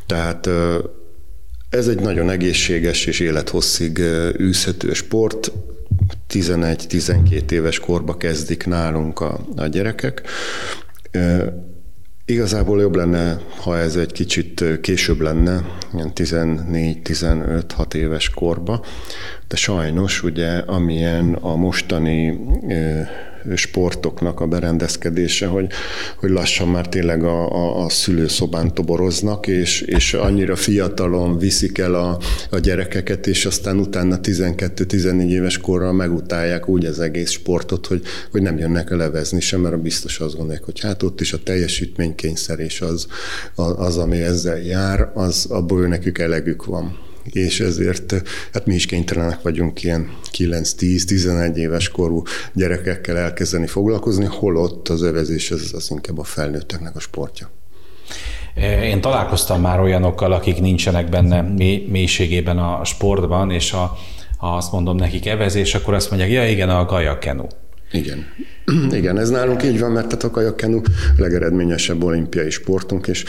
Tehát 0.06 0.50
ez 1.70 1.88
egy 1.88 2.00
nagyon 2.00 2.30
egészséges 2.30 3.06
és 3.06 3.20
élethosszig 3.20 4.00
űzhető 4.40 4.94
sport. 4.94 5.52
11-12 6.30 7.52
éves 7.52 7.80
korba 7.80 8.18
kezdik 8.18 8.66
nálunk 8.66 9.20
a, 9.20 9.40
a 9.56 9.66
gyerekek 9.66 10.22
Igazából 12.26 12.82
jobb 12.82 12.96
lenne, 12.96 13.40
ha 13.58 13.78
ez 13.78 13.96
egy 13.96 14.12
kicsit 14.12 14.64
később 14.82 15.20
lenne, 15.20 15.66
ilyen 15.94 16.12
14-15-6 16.16 17.94
éves 17.94 18.30
korba, 18.30 18.86
de 19.48 19.56
sajnos 19.56 20.24
ugye 20.24 20.58
amilyen 20.58 21.34
a 21.34 21.56
mostani 21.56 22.40
sportoknak 23.56 24.40
a 24.40 24.48
berendezkedése, 24.48 25.48
hogy, 25.48 25.68
hogy 26.18 26.30
lassan 26.30 26.68
már 26.68 26.90
tényleg 26.90 27.24
a, 27.24 27.50
a, 27.52 27.84
a 27.84 27.90
szülőszobán 27.90 28.74
toboroznak, 28.74 29.48
és, 29.48 29.82
és 29.82 30.14
annyira 30.14 30.56
fiatalon 30.56 31.38
viszik 31.38 31.78
el 31.78 31.94
a, 31.94 32.20
a 32.50 32.60
gyerekeket, 32.60 33.28
és 33.28 33.46
aztán 33.46 33.78
utána 33.80 34.20
12-14 34.24 35.28
éves 35.28 35.58
korral 35.58 35.94
megutálják 35.94 36.68
úgy 36.68 36.86
az 36.86 37.00
egész 37.00 37.32
sportot, 37.32 37.88
hogy, 37.88 38.02
hogy 38.32 38.42
nem 38.42 38.58
jönnek 38.58 38.92
el 38.92 38.98
levezni 38.98 39.40
sem, 39.40 39.62
mert 39.62 39.82
biztos 39.82 40.20
azt 40.20 40.36
gondolják, 40.36 40.64
hogy 40.64 40.80
hát 40.80 41.04
ott 41.04 41.22
is 41.22 41.34
a 41.34 41.44
teljesítménykényszer 41.44 42.60
és 42.60 42.82
az, 42.82 43.08
az, 43.56 43.98
ami 43.98 44.22
ezzel 44.22 44.60
jár, 44.60 45.12
az 45.14 45.46
abból 45.50 45.88
nekük 45.88 46.20
elegük 46.20 46.66
van 46.66 47.10
és 47.24 47.60
ezért 47.60 48.14
hát 48.54 48.66
mi 48.66 48.74
is 48.74 48.86
kénytelenek 48.86 49.42
vagyunk 49.42 49.84
ilyen 49.84 50.10
9-10-11 50.38 51.56
éves 51.56 51.90
korú 51.90 52.24
gyerekekkel 52.54 53.18
elkezdeni 53.18 53.68
foglalkozni, 53.68 54.26
holott 54.26 54.90
az 54.90 55.02
övezés 55.02 55.52
az, 55.52 55.72
az 55.74 55.88
inkább 55.90 56.18
a 56.20 56.24
felnőtteknek 56.24 56.96
a 56.96 57.00
sportja. 57.00 57.50
Én 58.84 59.02
találkoztam 59.02 59.62
már 59.62 59.80
olyanokkal, 59.80 60.32
akik 60.32 60.60
nincsenek 60.60 61.10
benne 61.10 61.42
mélységében 61.88 62.58
a 62.58 62.84
sportban, 62.84 63.52
és 63.52 63.72
ha, 63.72 63.98
ha 64.38 64.56
azt 64.56 64.72
mondom 64.72 64.96
nekik 64.96 65.26
evezés, 65.26 65.76
akkor 65.76 65.94
azt 65.94 66.10
mondják, 66.10 66.32
ja 66.32 66.50
igen, 66.50 66.70
a 66.70 66.86
kajakenu. 66.86 67.46
Igen. 67.92 68.26
Igen, 69.00 69.18
ez 69.18 69.30
nálunk 69.30 69.64
így 69.64 69.80
van, 69.80 69.92
mert 69.92 70.24
a 70.24 70.32
kajakkenu 70.32 70.82
legeredményesebb 71.18 72.04
olimpiai 72.04 72.50
sportunk, 72.50 73.08
és 73.08 73.26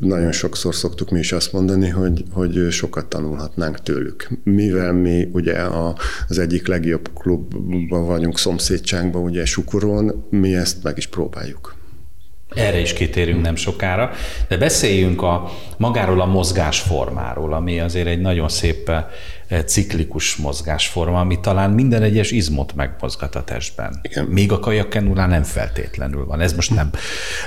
nagyon 0.00 0.32
sokszor 0.32 0.74
szoktuk 0.74 1.10
mi 1.10 1.18
is 1.18 1.32
azt 1.32 1.52
mondani, 1.52 1.88
hogy, 1.88 2.24
hogy 2.32 2.66
sokat 2.70 3.06
tanulhatnánk 3.06 3.82
tőlük. 3.82 4.28
Mivel 4.44 4.92
mi 4.92 5.28
ugye 5.32 5.54
a, 5.54 5.96
az 6.28 6.38
egyik 6.38 6.66
legjobb 6.66 7.10
klubban 7.14 8.06
vagyunk 8.06 8.38
szomszédságban, 8.38 9.22
ugye 9.22 9.44
Sukoron, 9.44 10.26
mi 10.30 10.54
ezt 10.54 10.82
meg 10.82 10.96
is 10.96 11.06
próbáljuk. 11.06 11.76
Erre 12.54 12.80
is 12.80 12.92
kitérünk 12.92 13.42
nem 13.42 13.56
sokára, 13.56 14.10
de 14.48 14.56
beszéljünk 14.56 15.22
a 15.22 15.50
magáról 15.76 16.20
a 16.20 16.26
mozgásformáról, 16.26 17.52
ami 17.52 17.80
azért 17.80 18.06
egy 18.06 18.20
nagyon 18.20 18.48
szép 18.48 18.90
ciklikus 19.66 20.36
mozgásforma, 20.36 21.20
ami 21.20 21.40
talán 21.40 21.70
minden 21.70 22.02
egyes 22.02 22.30
izmot 22.30 22.74
megmozgat 22.74 23.34
a 23.34 23.44
testben. 23.44 23.98
Igen. 24.02 24.24
Még 24.24 24.52
a 24.52 24.58
kajakkenulán 24.58 25.28
nem 25.28 25.42
feltétlenül 25.42 26.24
van. 26.24 26.40
Ez 26.40 26.52
most 26.52 26.74
nem 26.74 26.90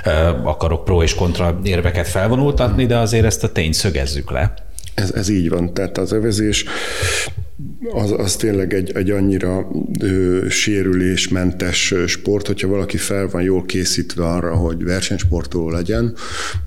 uh, 0.04 0.46
akarok 0.46 0.84
pro 0.84 1.02
és 1.02 1.14
kontra 1.14 1.60
érveket 1.62 2.08
felvonultatni, 2.08 2.86
de 2.86 2.96
azért 2.96 3.24
ezt 3.24 3.44
a 3.44 3.52
tényt 3.52 3.74
szögezzük 3.74 4.30
le. 4.30 4.54
Ez, 4.94 5.10
ez 5.10 5.28
így 5.28 5.48
van. 5.48 5.74
Tehát 5.74 5.98
az 5.98 6.12
övezés 6.12 6.64
az, 7.90 8.10
az 8.10 8.36
tényleg 8.36 8.74
egy, 8.74 8.92
egy 8.94 9.10
annyira 9.10 9.70
ö, 10.00 10.46
sérülésmentes 10.48 11.94
sport, 12.06 12.46
hogyha 12.46 12.68
valaki 12.68 12.96
fel 12.96 13.28
van 13.28 13.42
jól 13.42 13.64
készítve 13.64 14.24
arra, 14.24 14.54
hogy 14.54 14.84
versenysportoló 14.84 15.70
legyen, 15.70 16.14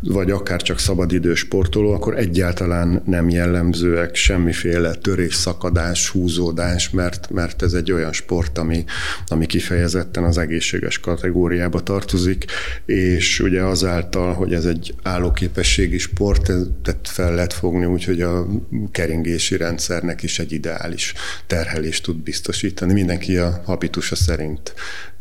vagy 0.01 0.31
akár 0.31 0.61
csak 0.61 0.79
szabadidős 0.79 1.39
sportoló, 1.39 1.91
akkor 1.91 2.17
egyáltalán 2.17 3.01
nem 3.05 3.29
jellemzőek 3.29 4.15
semmiféle 4.15 4.93
törés, 4.93 5.33
szakadás, 5.35 6.09
húzódás, 6.09 6.89
mert, 6.89 7.29
mert 7.29 7.61
ez 7.61 7.73
egy 7.73 7.91
olyan 7.91 8.13
sport, 8.13 8.57
ami, 8.57 8.83
ami 9.27 9.45
kifejezetten 9.45 10.23
az 10.23 10.37
egészséges 10.37 10.99
kategóriába 10.99 11.83
tartozik, 11.83 12.45
és 12.85 13.39
ugye 13.39 13.61
azáltal, 13.61 14.33
hogy 14.33 14.53
ez 14.53 14.65
egy 14.65 14.93
állóképességi 15.03 15.97
sport, 15.97 16.43
tehát 16.81 17.07
fel 17.07 17.33
lehet 17.35 17.53
fogni, 17.53 17.85
úgyhogy 17.85 18.21
a 18.21 18.47
keringési 18.91 19.57
rendszernek 19.57 20.23
is 20.23 20.39
egy 20.39 20.53
ideális 20.85 21.13
terhelést 21.47 22.03
tud 22.03 22.15
biztosítani. 22.17 22.93
Mindenki 22.93 23.37
a 23.37 23.61
habitusa 23.65 24.15
szerint 24.15 24.73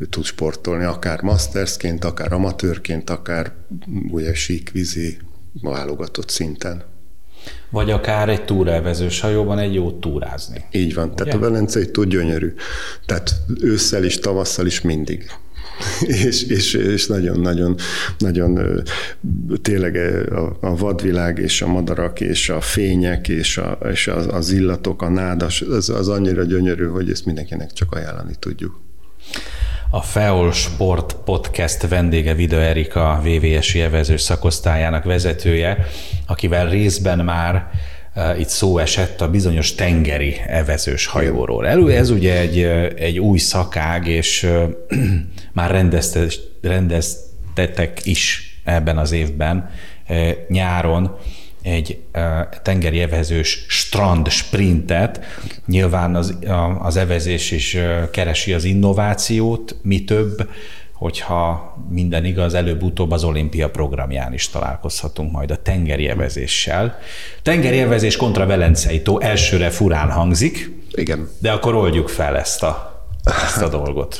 tud 0.09 0.23
sportolni, 0.23 0.83
akár 0.83 1.21
mastersként, 1.21 2.05
akár 2.05 2.33
amatőrként, 2.33 3.09
akár 3.09 3.51
ugye 4.09 4.33
síkvízi 4.33 5.17
válogatott 5.61 6.29
szinten. 6.29 6.83
Vagy 7.69 7.91
akár 7.91 8.29
egy 8.29 8.45
túrelvezős 8.45 9.19
hajóban 9.19 9.59
egy 9.59 9.73
jót 9.73 9.99
túrázni. 9.99 10.63
Így 10.71 10.93
van, 10.93 11.05
Ugye? 11.05 11.15
tehát 11.15 11.33
a 11.33 11.39
Velencei 11.39 11.91
tud 11.91 12.09
gyönyörű. 12.09 12.53
Tehát 13.05 13.35
ősszel 13.61 14.03
is, 14.03 14.19
tavasszal 14.19 14.65
is 14.65 14.81
mindig. 14.81 15.31
és, 16.25 16.43
és, 16.43 16.73
és 16.73 17.07
nagyon, 17.07 17.39
nagyon, 17.39 17.75
nagyon 18.17 18.81
tényleg 19.61 19.95
a, 20.31 20.57
a 20.61 20.75
vadvilág 20.75 21.37
és 21.37 21.61
a 21.61 21.67
madarak 21.67 22.19
és 22.19 22.49
a 22.49 22.61
fények 22.61 23.27
és, 23.27 23.57
a, 23.57 23.77
és 23.91 24.07
az, 24.07 24.27
az 24.31 24.51
illatok, 24.51 25.01
a 25.01 25.09
nádas, 25.09 25.61
az, 25.61 25.89
az 25.89 26.07
annyira 26.07 26.43
gyönyörű, 26.43 26.85
hogy 26.85 27.09
ezt 27.09 27.25
mindenkinek 27.25 27.73
csak 27.73 27.93
ajánlani 27.93 28.33
tudjuk. 28.39 28.83
A 29.89 30.01
FEOL 30.01 30.51
Sport 30.51 31.15
Podcast 31.23 31.87
vendége 31.87 32.33
Vida 32.33 32.55
Erika, 32.55 33.21
VVS-i 33.23 33.81
evezős 33.81 34.21
szakosztályának 34.21 35.03
vezetője, 35.03 35.85
akivel 36.27 36.69
részben 36.69 37.19
már 37.19 37.69
itt 38.39 38.47
szó 38.47 38.77
esett 38.77 39.21
a 39.21 39.29
bizonyos 39.29 39.75
tengeri 39.75 40.35
evezős 40.47 41.05
hajóról. 41.05 41.67
Elő 41.67 41.91
ez 41.91 42.09
ugye 42.09 42.39
egy, 42.39 42.59
egy 42.97 43.19
új 43.19 43.37
szakág, 43.37 44.07
és 44.07 44.47
már 45.53 45.71
rendezte, 45.71 46.25
rendeztetek 46.61 47.99
is 48.03 48.53
ebben 48.63 48.97
az 48.97 49.11
évben 49.11 49.69
nyáron 50.47 51.17
egy 51.61 51.99
tengeri 52.63 52.99
evezős 52.99 53.65
strand 53.67 54.29
sprintet. 54.29 55.25
Nyilván 55.67 56.15
az, 56.15 56.37
az 56.79 56.97
evezés 56.97 57.51
is 57.51 57.77
keresi 58.11 58.53
az 58.53 58.63
innovációt, 58.63 59.75
mi 59.81 60.03
több, 60.03 60.49
hogyha 61.05 61.75
minden 61.89 62.25
igaz, 62.25 62.53
előbb-utóbb 62.53 63.11
az 63.11 63.23
olimpia 63.23 63.69
programján 63.69 64.33
is 64.33 64.49
találkozhatunk 64.49 65.31
majd 65.31 65.51
a. 66.07 66.93
Tengeri 67.41 67.77
evezés 67.79 68.15
kontra 68.15 68.45
Velencei 68.45 69.01
tó 69.01 69.19
elsőre 69.19 69.69
furán 69.69 70.11
hangzik, 70.11 70.71
Igen. 70.91 71.29
de 71.39 71.51
akkor 71.51 71.75
oldjuk 71.75 72.09
fel 72.09 72.37
ezt 72.37 72.63
a, 72.63 73.03
ezt 73.23 73.61
a 73.61 73.69
dolgot. 73.69 74.19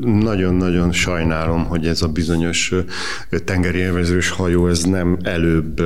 Nagyon-nagyon 0.00 0.92
sajnálom, 0.92 1.64
hogy 1.64 1.86
ez 1.86 2.02
a 2.02 2.08
bizonyos 2.08 2.74
tengeri 3.44 3.82
evezős 3.82 4.30
hajó 4.30 4.68
ez 4.68 4.82
nem 4.82 5.18
előbb 5.22 5.80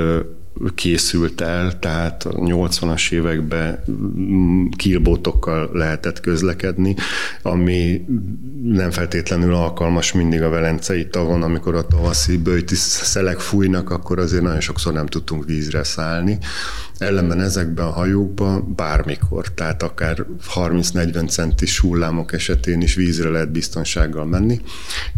készült 0.75 1.41
el, 1.41 1.79
tehát 1.79 2.25
a 2.25 2.31
80-as 2.31 3.13
években 3.13 3.85
kilbótokkal 4.77 5.71
lehetett 5.73 6.21
közlekedni, 6.21 6.95
ami 7.43 8.05
nem 8.63 8.91
feltétlenül 8.91 9.55
alkalmas 9.55 10.13
mindig 10.13 10.43
a 10.43 10.49
Velencei 10.49 11.09
tavon, 11.09 11.43
amikor 11.43 11.75
a 11.75 11.87
tavaszi 11.87 12.37
bőti 12.37 12.75
szelek 12.75 13.41
fújnak, 13.41 13.91
akkor 13.91 14.19
azért 14.19 14.43
nagyon 14.43 14.61
sokszor 14.61 14.93
nem 14.93 15.07
tudtunk 15.07 15.45
vízre 15.45 15.83
szállni. 15.83 16.39
Ellenben 16.99 17.41
ezekben 17.41 17.87
a 17.87 17.91
hajókban 17.91 18.73
bármikor, 18.77 19.49
tehát 19.49 19.83
akár 19.83 20.27
30-40 20.55 21.31
centis 21.31 21.79
hullámok 21.79 22.33
esetén 22.33 22.81
is 22.81 22.95
vízre 22.95 23.29
lehet 23.29 23.51
biztonsággal 23.51 24.25
menni, 24.25 24.61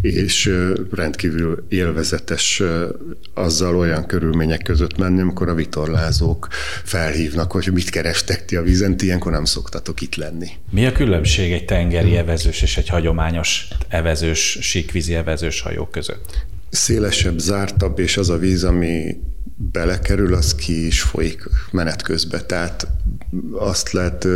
és 0.01 0.53
rendkívül 0.91 1.65
élvezetes 1.69 2.61
azzal 3.33 3.77
olyan 3.77 4.05
körülmények 4.05 4.61
között 4.61 4.97
menni, 4.97 5.21
amikor 5.27 5.49
a 5.49 5.53
vitorlázók 5.53 6.47
felhívnak, 6.83 7.51
hogy 7.51 7.69
mit 7.73 7.89
kerestek 7.89 8.45
ti 8.45 8.55
a 8.55 8.61
vízen, 8.61 8.97
ti 8.97 9.05
ilyenkor 9.05 9.31
nem 9.31 9.45
szoktatok 9.45 10.01
itt 10.01 10.15
lenni. 10.15 10.47
Mi 10.69 10.85
a 10.85 10.91
különbség 10.91 11.51
egy 11.51 11.65
tengeri 11.65 12.17
evezős 12.17 12.61
és 12.61 12.77
egy 12.77 12.87
hagyományos 12.87 13.67
evezős, 13.87 14.57
síkvízi 14.61 15.15
evezős 15.15 15.61
hajó 15.61 15.85
között? 15.85 16.45
Szélesebb, 16.69 17.37
zártabb, 17.37 17.99
és 17.99 18.17
az 18.17 18.29
a 18.29 18.37
víz, 18.37 18.63
ami 18.63 19.17
belekerül, 19.57 20.33
az 20.33 20.55
ki 20.55 20.85
is 20.85 21.01
folyik 21.01 21.49
menet 21.71 22.01
közben. 22.01 22.41
Tehát 22.47 22.87
azt 23.51 23.91
lehet 23.91 24.27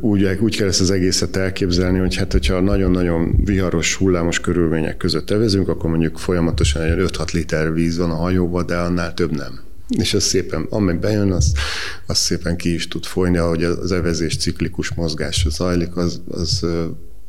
úgy, 0.00 0.38
úgy 0.40 0.56
kell 0.56 0.68
ezt 0.68 0.80
az 0.80 0.90
egészet 0.90 1.36
elképzelni, 1.36 1.98
hogy 1.98 2.16
hát 2.16 2.32
hogyha 2.32 2.60
nagyon-nagyon 2.60 3.44
viharos, 3.44 3.94
hullámos 3.94 4.40
körülmények 4.40 4.96
között 4.96 5.30
evezünk, 5.30 5.68
akkor 5.68 5.90
mondjuk 5.90 6.18
folyamatosan 6.18 6.82
egy 6.82 7.10
5-6 7.16 7.32
liter 7.32 7.72
víz 7.72 7.98
van 7.98 8.10
a 8.10 8.14
hajóban, 8.14 8.66
de 8.66 8.76
annál 8.76 9.14
több 9.14 9.36
nem. 9.36 9.60
És 9.88 10.14
az 10.14 10.22
szépen, 10.22 10.66
amely 10.70 10.96
bejön, 10.96 11.32
az, 11.32 11.52
az 12.06 12.18
szépen 12.18 12.56
ki 12.56 12.74
is 12.74 12.88
tud 12.88 13.04
folyni, 13.04 13.36
ahogy 13.36 13.64
az 13.64 13.92
evezés 13.92 14.36
ciklikus 14.36 14.94
mozgása 14.94 15.50
zajlik, 15.50 15.96
az, 15.96 16.20
az 16.30 16.66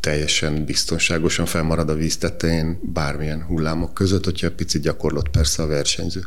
teljesen 0.03 0.65
biztonságosan 0.65 1.45
felmarad 1.45 1.89
a 1.89 1.95
víz 1.95 2.17
tetején 2.17 2.79
bármilyen 2.93 3.43
hullámok 3.48 3.93
között, 3.93 4.25
hogyha 4.25 4.51
picit 4.51 4.81
gyakorlott 4.81 5.29
persze 5.29 5.63
a 5.63 5.67
versenyző. 5.67 6.22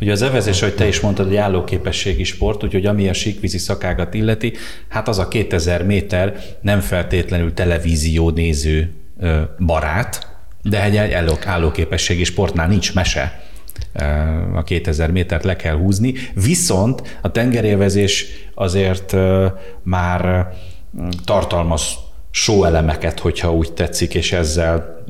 Ugye 0.00 0.12
az 0.12 0.22
evezés, 0.22 0.60
hogy 0.60 0.74
te 0.74 0.86
is 0.86 1.00
mondtad, 1.00 1.28
egy 1.28 1.36
állóképességi 1.36 2.24
sport, 2.24 2.64
úgyhogy 2.64 2.86
ami 2.86 3.08
a 3.08 3.12
síkvízi 3.12 3.58
szakágat 3.58 4.14
illeti, 4.14 4.52
hát 4.88 5.08
az 5.08 5.18
a 5.18 5.28
2000 5.28 5.84
méter 5.84 6.42
nem 6.60 6.80
feltétlenül 6.80 7.54
televízió 7.54 8.30
néző 8.30 8.92
barát, 9.58 10.26
de 10.62 10.82
egy 10.82 10.96
állóképességi 11.44 12.24
sportnál 12.24 12.68
nincs 12.68 12.94
mese 12.94 13.42
a 14.54 14.62
2000 14.62 15.10
métert 15.10 15.44
le 15.44 15.56
kell 15.56 15.76
húzni, 15.76 16.14
viszont 16.34 17.18
a 17.20 17.30
tengerélvezés 17.30 18.26
azért 18.54 19.16
már 19.82 20.48
tartalmaz 21.24 21.82
sóelemeket, 22.34 23.18
hogyha 23.18 23.54
úgy 23.54 23.72
tetszik, 23.72 24.14
és 24.14 24.32
ezzel 24.32 25.01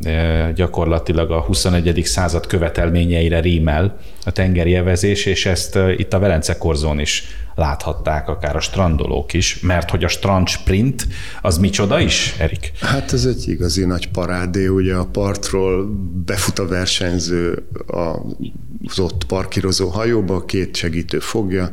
gyakorlatilag 0.55 1.31
a 1.31 1.41
21. 1.41 2.01
század 2.05 2.47
követelményeire 2.47 3.41
rímel 3.41 3.97
a 4.25 4.31
tengeri 4.31 4.75
evezés, 4.75 5.27
és 5.27 5.47
ezt 5.47 5.79
itt 5.97 6.13
a 6.13 6.19
Velence 6.19 6.57
korzón 6.59 6.99
is 6.99 7.25
láthatták 7.55 8.29
akár 8.29 8.57
a 8.57 8.61
strandolók 8.61 9.33
is, 9.33 9.61
mert 9.61 9.91
hogy 9.91 10.05
a 10.05 10.09
strand 10.09 10.49
sprint, 10.49 11.07
az 11.43 11.59
micsoda 11.59 12.01
is, 12.01 12.35
Erik? 12.39 12.73
Hát 12.81 13.13
ez 13.13 13.25
egy 13.25 13.49
igazi 13.49 13.85
nagy 13.85 14.09
parádé, 14.09 14.67
ugye 14.67 14.95
a 14.95 15.07
partról 15.07 15.87
befut 16.25 16.59
a 16.59 16.67
versenyző 16.67 17.67
az 17.87 18.99
ott 18.99 19.25
parkírozó 19.27 19.89
hajóba, 19.89 20.45
két 20.45 20.77
segítő 20.77 21.19
fogja, 21.19 21.71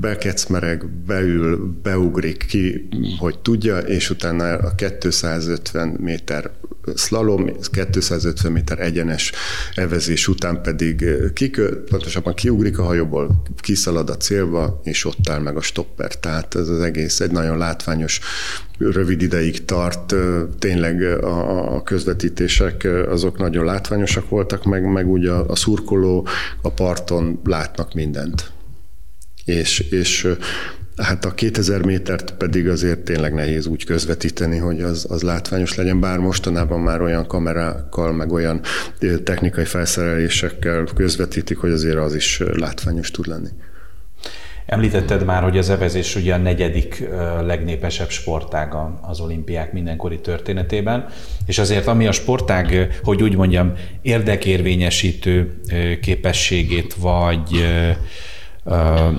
bekecmereg, 0.00 0.86
beül, 1.06 1.78
beugrik 1.82 2.46
ki, 2.48 2.88
hogy 3.18 3.38
tudja, 3.38 3.78
és 3.78 4.10
utána 4.10 4.44
a 4.44 4.74
250 4.98 5.88
méter 5.88 6.50
slalom, 6.96 7.50
250 7.90 8.52
méter 8.52 8.80
egyenes 8.80 9.32
evezés 9.74 10.28
után 10.28 10.62
pedig 10.62 11.04
kikö, 11.34 11.84
pontosabban 11.84 12.34
kiugrik 12.34 12.78
a 12.78 12.82
hajóból, 12.82 13.42
kiszalad 13.60 14.10
a 14.10 14.16
célba, 14.16 14.80
és 14.84 15.04
ott 15.04 15.28
áll 15.28 15.40
meg 15.40 15.56
a 15.56 15.60
stopper. 15.60 16.14
Tehát 16.14 16.54
ez 16.54 16.68
az 16.68 16.80
egész 16.80 17.20
egy 17.20 17.30
nagyon 17.30 17.58
látványos, 17.58 18.20
rövid 18.78 19.22
ideig 19.22 19.64
tart. 19.64 20.14
Tényleg 20.58 21.02
a 21.76 21.82
közvetítések 21.82 22.88
azok 23.08 23.38
nagyon 23.38 23.64
látványosak 23.64 24.28
voltak, 24.28 24.64
meg, 24.64 24.92
meg 24.92 25.10
ugye 25.10 25.30
a, 25.30 25.48
a 25.48 25.56
szurkoló 25.56 26.26
a 26.62 26.70
parton 26.70 27.40
látnak 27.44 27.94
mindent. 27.94 28.50
És, 29.44 29.78
és 29.78 30.28
Hát 31.02 31.24
a 31.24 31.34
2000 31.34 31.84
métert 31.84 32.30
pedig 32.30 32.68
azért 32.68 32.98
tényleg 32.98 33.34
nehéz 33.34 33.66
úgy 33.66 33.84
közvetíteni, 33.84 34.58
hogy 34.58 34.80
az, 34.80 35.06
az 35.08 35.22
látványos 35.22 35.74
legyen, 35.74 36.00
bár 36.00 36.18
mostanában 36.18 36.80
már 36.80 37.00
olyan 37.02 37.26
kamerákkal, 37.26 38.12
meg 38.12 38.32
olyan 38.32 38.60
technikai 39.24 39.64
felszerelésekkel 39.64 40.84
közvetítik, 40.94 41.58
hogy 41.58 41.70
azért 41.70 41.96
az 41.96 42.14
is 42.14 42.42
látványos 42.52 43.10
tud 43.10 43.26
lenni. 43.26 43.48
Említetted 44.66 45.24
már, 45.24 45.42
hogy 45.42 45.58
az 45.58 45.70
evezés 45.70 46.16
ugye 46.16 46.34
a 46.34 46.38
negyedik 46.38 47.08
legnépesebb 47.40 48.08
sportág 48.08 48.74
az 49.00 49.20
olimpiák 49.20 49.72
mindenkori 49.72 50.20
történetében, 50.20 51.06
és 51.46 51.58
azért 51.58 51.86
ami 51.86 52.06
a 52.06 52.12
sportág, 52.12 52.98
hogy 53.02 53.22
úgy 53.22 53.36
mondjam, 53.36 53.72
érdekérvényesítő 54.02 55.60
képességét, 56.00 56.94
vagy 56.94 57.64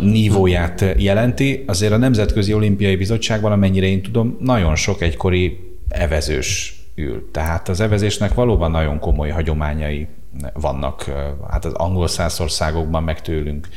nívóját 0.01 0.85
jelenti, 0.97 1.63
azért 1.67 1.91
a 1.91 1.97
Nemzetközi 1.97 2.53
Olimpiai 2.53 2.95
Bizottság 2.95 3.41
valamennyire 3.41 3.85
én 3.85 4.01
tudom, 4.01 4.37
nagyon 4.39 4.75
sok 4.75 5.01
egykori 5.01 5.57
evezős 5.89 6.79
ül. 6.95 7.29
Tehát 7.31 7.69
az 7.69 7.79
evezésnek 7.79 8.33
valóban 8.33 8.71
nagyon 8.71 8.99
komoly 8.99 9.29
hagyományai 9.29 10.07
vannak, 10.53 11.11
hát 11.49 11.65
az 11.65 11.73
angol 11.73 12.07
száz 12.07 12.39
országokban 12.39 13.03
meg 13.03 13.21
tőlünk 13.21 13.67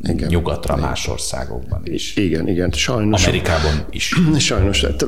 igen. 0.00 0.28
nyugatra, 0.28 0.74
igen. 0.76 0.88
más 0.88 1.08
országokban 1.08 1.80
is. 1.84 2.16
Igen, 2.16 2.48
igen. 2.48 2.70
Sajnos. 2.70 3.26
Amerikában 3.26 3.86
is. 3.90 4.14
Sajnos. 4.38 4.84
Hát 4.84 5.06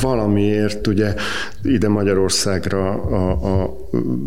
valamiért 0.00 0.86
ugye 0.86 1.14
ide 1.62 1.88
Magyarországra 1.88 2.92
a, 2.92 3.30
a 3.30 3.76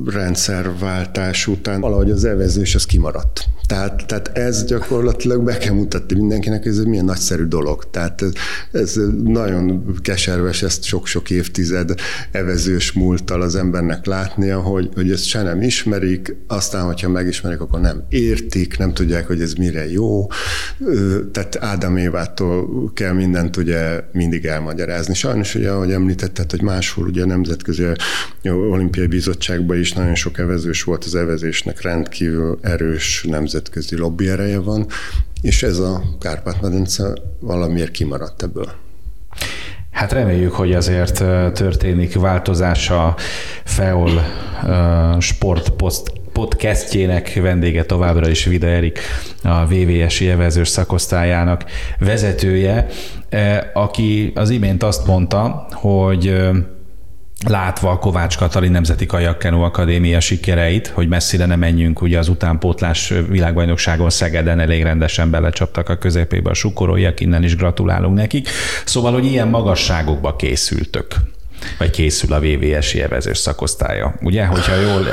rendszerváltás 0.06 1.48
után 1.48 1.82
valahogy 1.82 2.12
az 2.12 2.26
evezés 2.26 2.76
az 2.76 2.86
kimaradt. 2.86 3.46
Tehát, 3.68 4.06
tehát 4.06 4.38
ez 4.38 4.66
gyakorlatilag 4.66 5.44
be 5.44 5.58
kell 5.58 5.74
mutatni 5.74 6.16
mindenkinek, 6.16 6.66
ez 6.66 6.78
egy 6.78 6.88
milyen 6.88 7.06
nagyszerű 7.06 7.44
dolog. 7.44 7.90
Tehát 7.90 8.22
ez, 8.22 8.32
ez 8.72 9.00
nagyon 9.24 9.96
keserves 10.02 10.64
ezt 10.64 10.84
sok-sok 10.84 11.30
évtized 11.30 11.94
evezős 12.32 12.92
múlttal 12.92 13.42
az 13.42 13.56
embernek 13.56 14.06
látnia, 14.06 14.60
hogy, 14.60 14.90
hogy 14.94 15.12
ezt 15.12 15.26
se 15.26 15.42
nem 15.42 15.62
ismerik, 15.62 16.36
aztán, 16.48 16.86
hogyha 16.86 17.10
megismerik, 17.10 17.62
akkor 17.62 17.80
nem 17.80 18.04
értik, 18.10 18.78
nem 18.78 18.94
tudják, 18.94 19.28
hogy 19.28 19.42
ez 19.42 19.54
mire 19.54 19.92
jó. 19.92 20.28
Tehát 21.32 21.58
Ádám 21.60 21.98
Évától 21.98 22.92
kell 22.94 23.14
mindent 23.14 23.58
ugye 23.58 24.04
mindig 24.12 24.46
elmagyarázni. 24.46 25.14
Sajnos 25.14 25.56
ugye, 25.56 25.70
ahogy 25.70 25.92
említetted, 25.92 26.52
hogy 26.52 26.62
máshol 26.62 27.08
ugye 27.08 27.24
a 27.24 27.26
Nemzetközi 27.26 27.84
Olimpiai 28.44 29.08
Bizottságban 29.58 29.80
is 29.80 29.94
nagyon 29.94 30.16
sok 30.16 30.38
evezős 30.38 30.84
volt 30.84 31.04
az 31.04 31.16
evezésnek 31.16 31.82
rendkívül 31.82 32.60
erős 32.62 33.24
nemzet 33.24 33.40
nemzetközi 33.40 33.96
lobby 33.96 34.30
ereje 34.30 34.60
van, 34.60 34.88
és 35.42 35.64
ez 35.64 35.78
a 35.80 36.04
Kárpát-medence 36.20 37.14
valamiért 37.40 37.92
kimaradt 37.92 38.44
ebből. 38.44 38.72
Hát 39.92 40.12
reméljük, 40.12 40.54
hogy 40.54 40.74
azért 40.74 41.18
történik 41.54 42.20
változás 42.20 42.90
a 42.90 43.16
FEOL 43.64 44.22
Sport 45.20 45.74
podcastjének 46.32 47.40
vendége 47.42 47.86
továbbra 47.86 48.30
is 48.30 48.46
Vida 48.46 48.68
Erik, 48.68 49.00
a 49.44 49.66
VVS-i 49.66 50.30
evezős 50.30 50.68
szakosztályának 50.68 51.64
vezetője, 52.00 52.88
aki 53.74 54.32
az 54.36 54.50
imént 54.50 54.84
azt 54.84 55.08
mondta, 55.08 55.68
hogy 55.72 56.40
látva 57.46 57.90
a 57.90 57.98
Kovács 57.98 58.38
Katalin 58.38 58.72
Nemzeti 58.72 59.06
Kajakkenu 59.06 59.62
Akadémia 59.62 60.20
sikereit, 60.20 60.88
hogy 60.88 61.08
messzire 61.08 61.46
nem 61.46 61.60
menjünk, 61.60 62.02
ugye 62.02 62.20
az 62.20 62.28
utánpótlás 62.28 63.14
világbajnokságon 63.30 64.10
Szegeden 64.10 64.60
elég 64.60 64.84
rendesen 64.84 65.30
belecsaptak 65.30 65.90
a 65.90 65.98
közepébe 65.98 66.50
a 66.50 66.54
sukoróiak, 66.54 67.20
innen 67.20 67.44
is 67.44 67.56
gratulálunk 67.56 68.16
nekik. 68.16 68.50
Szóval, 68.86 69.14
hogy 69.14 69.26
ilyen 69.26 69.48
magasságokba 69.48 70.36
készültök 70.36 71.16
vagy 71.78 71.90
készül 71.90 72.34
a 72.34 72.40
VVS-i 72.40 73.02
evezős 73.02 73.38
szakosztálya. 73.38 74.16
Ugye, 74.22 74.46
hogyha 74.46 74.76
jól 74.76 75.08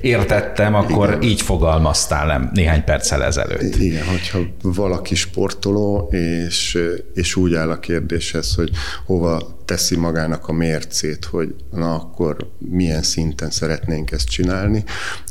értettem, 0.00 0.74
akkor 0.74 1.08
Igen. 1.08 1.22
így 1.22 1.40
fogalmaztál 1.40 2.26
nem 2.26 2.50
néhány 2.54 2.84
perccel 2.84 3.24
ezelőtt. 3.24 3.76
Igen, 3.76 4.06
hogyha 4.06 4.38
valaki 4.62 5.14
sportoló, 5.14 6.08
és, 6.46 6.78
és 7.14 7.36
úgy 7.36 7.54
áll 7.54 7.70
a 7.70 7.78
kérdéshez, 7.78 8.54
hogy 8.54 8.70
hova 9.06 9.58
teszi 9.64 9.96
magának 9.96 10.48
a 10.48 10.52
mércét, 10.52 11.24
hogy 11.24 11.54
na 11.70 11.94
akkor 11.94 12.50
milyen 12.58 13.02
szinten 13.02 13.50
szeretnénk 13.50 14.10
ezt 14.10 14.28
csinálni, 14.28 14.84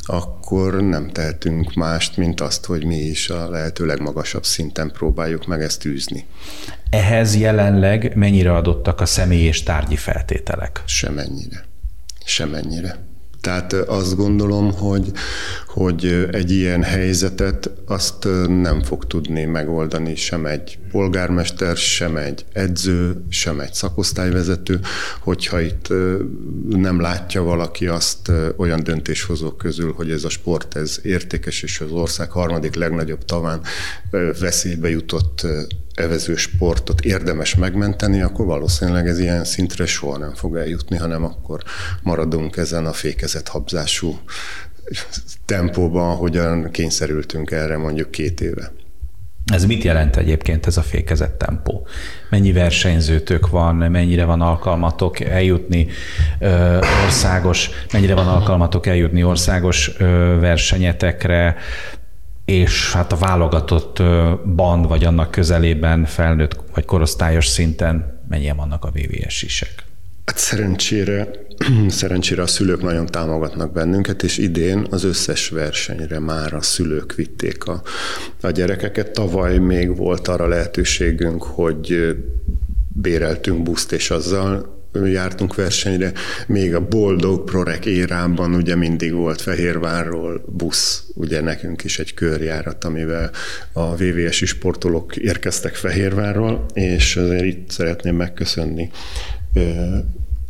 akkor 0.03 0.81
nem 0.81 1.09
tehetünk 1.09 1.73
mást, 1.73 2.17
mint 2.17 2.41
azt, 2.41 2.65
hogy 2.65 2.85
mi 2.85 2.97
is 2.97 3.29
a 3.29 3.49
lehető 3.49 3.85
legmagasabb 3.85 4.45
szinten 4.45 4.91
próbáljuk 4.91 5.47
meg 5.47 5.61
ezt 5.61 5.85
űzni. 5.85 6.25
Ehhez 6.89 7.35
jelenleg 7.35 8.15
mennyire 8.15 8.55
adottak 8.55 9.01
a 9.01 9.05
személy 9.05 9.45
és 9.45 9.63
tárgyi 9.63 9.95
feltételek? 9.95 10.83
Semennyire. 10.85 11.65
Semennyire. 12.25 13.07
Tehát 13.41 13.73
azt 13.73 14.15
gondolom, 14.15 14.73
hogy, 14.73 15.11
hogy 15.67 16.27
egy 16.31 16.51
ilyen 16.51 16.83
helyzetet 16.83 17.71
azt 17.87 18.27
nem 18.47 18.81
fog 18.83 19.05
tudni 19.07 19.45
megoldani 19.45 20.15
sem 20.15 20.45
egy 20.45 20.77
polgármester, 20.91 21.77
sem 21.77 22.15
egy 22.15 22.45
edző, 22.53 23.23
sem 23.29 23.59
egy 23.59 23.73
szakosztályvezető, 23.73 24.79
hogyha 25.19 25.61
itt 25.61 25.87
nem 26.69 27.01
látja 27.01 27.43
valaki 27.43 27.87
azt 27.87 28.31
olyan 28.57 28.83
döntéshozók 28.83 29.57
közül, 29.57 29.93
hogy 29.93 30.11
ez 30.11 30.23
a 30.23 30.29
sport 30.29 30.75
ez 30.75 30.99
értékes, 31.03 31.63
és 31.63 31.79
az 31.79 31.91
ország 31.91 32.31
harmadik 32.31 32.75
legnagyobb 32.75 33.25
taván 33.25 33.61
veszélybe 34.39 34.89
jutott 34.89 35.45
evező 35.99 36.35
sportot 36.35 37.01
érdemes 37.01 37.55
megmenteni, 37.55 38.21
akkor 38.21 38.45
valószínűleg 38.45 39.07
ez 39.07 39.19
ilyen 39.19 39.43
szintre 39.43 39.85
soha 39.85 40.17
nem 40.17 40.33
fog 40.33 40.55
eljutni, 40.55 40.97
hanem 40.97 41.23
akkor 41.23 41.63
maradunk 42.03 42.57
ezen 42.57 42.85
a 42.85 42.93
fékezett 42.93 43.47
habzású 43.47 44.19
tempóban, 45.45 46.09
ahogyan 46.09 46.71
kényszerültünk 46.71 47.51
erre 47.51 47.77
mondjuk 47.77 48.11
két 48.11 48.41
éve. 48.41 48.71
Ez 49.53 49.65
mit 49.65 49.83
jelent 49.83 50.15
egyébként 50.15 50.65
ez 50.65 50.77
a 50.77 50.81
fékezett 50.81 51.37
tempó? 51.37 51.87
Mennyi 52.29 52.51
versenyzőtök 52.51 53.49
van, 53.49 53.75
mennyire 53.75 54.25
van 54.25 54.41
alkalmatok 54.41 55.19
eljutni 55.19 55.87
ö, 56.39 56.77
országos, 57.05 57.69
mennyire 57.93 58.13
van 58.13 58.27
alkalmatok 58.27 58.85
eljutni 58.85 59.23
országos 59.23 59.91
ö, 59.97 60.05
versenyetekre, 60.39 61.55
és 62.49 62.93
hát 62.93 63.11
a 63.11 63.15
válogatott 63.15 64.03
band, 64.55 64.87
vagy 64.87 65.03
annak 65.03 65.31
közelében 65.31 66.05
felnőtt 66.05 66.55
vagy 66.73 66.85
korosztályos 66.85 67.47
szinten 67.47 68.21
mennyien 68.29 68.55
vannak 68.55 68.85
a 68.85 68.91
VVS-isek? 68.93 69.83
Hát 70.25 70.37
szerencsére, 70.37 71.31
szerencsére 71.87 72.41
a 72.41 72.47
szülők 72.47 72.81
nagyon 72.81 73.05
támogatnak 73.05 73.73
bennünket, 73.73 74.23
és 74.23 74.37
idén 74.37 74.87
az 74.89 75.03
összes 75.03 75.49
versenyre 75.49 76.19
már 76.19 76.53
a 76.53 76.61
szülők 76.61 77.15
vitték 77.15 77.65
a, 77.65 77.81
a 78.41 78.49
gyerekeket. 78.49 79.11
Tavaly 79.11 79.57
még 79.57 79.95
volt 79.95 80.27
arra 80.27 80.47
lehetőségünk, 80.47 81.43
hogy 81.43 82.15
béreltünk 82.87 83.63
buszt, 83.63 83.91
és 83.91 84.09
azzal 84.09 84.78
jártunk 84.93 85.55
versenyre, 85.55 86.11
még 86.47 86.75
a 86.75 86.87
boldog 86.87 87.43
Prorek 87.43 87.85
érában 87.85 88.55
ugye 88.55 88.75
mindig 88.75 89.13
volt 89.13 89.41
Fehérvárról 89.41 90.43
busz, 90.45 91.03
ugye 91.15 91.41
nekünk 91.41 91.83
is 91.83 91.99
egy 91.99 92.13
körjárat, 92.13 92.83
amivel 92.83 93.31
a 93.73 93.95
VVS-i 93.95 94.45
sportolók 94.45 95.15
érkeztek 95.15 95.75
Fehérvárról, 95.75 96.65
és 96.73 97.15
azért 97.15 97.45
itt 97.45 97.69
szeretném 97.69 98.15
megköszönni 98.15 98.89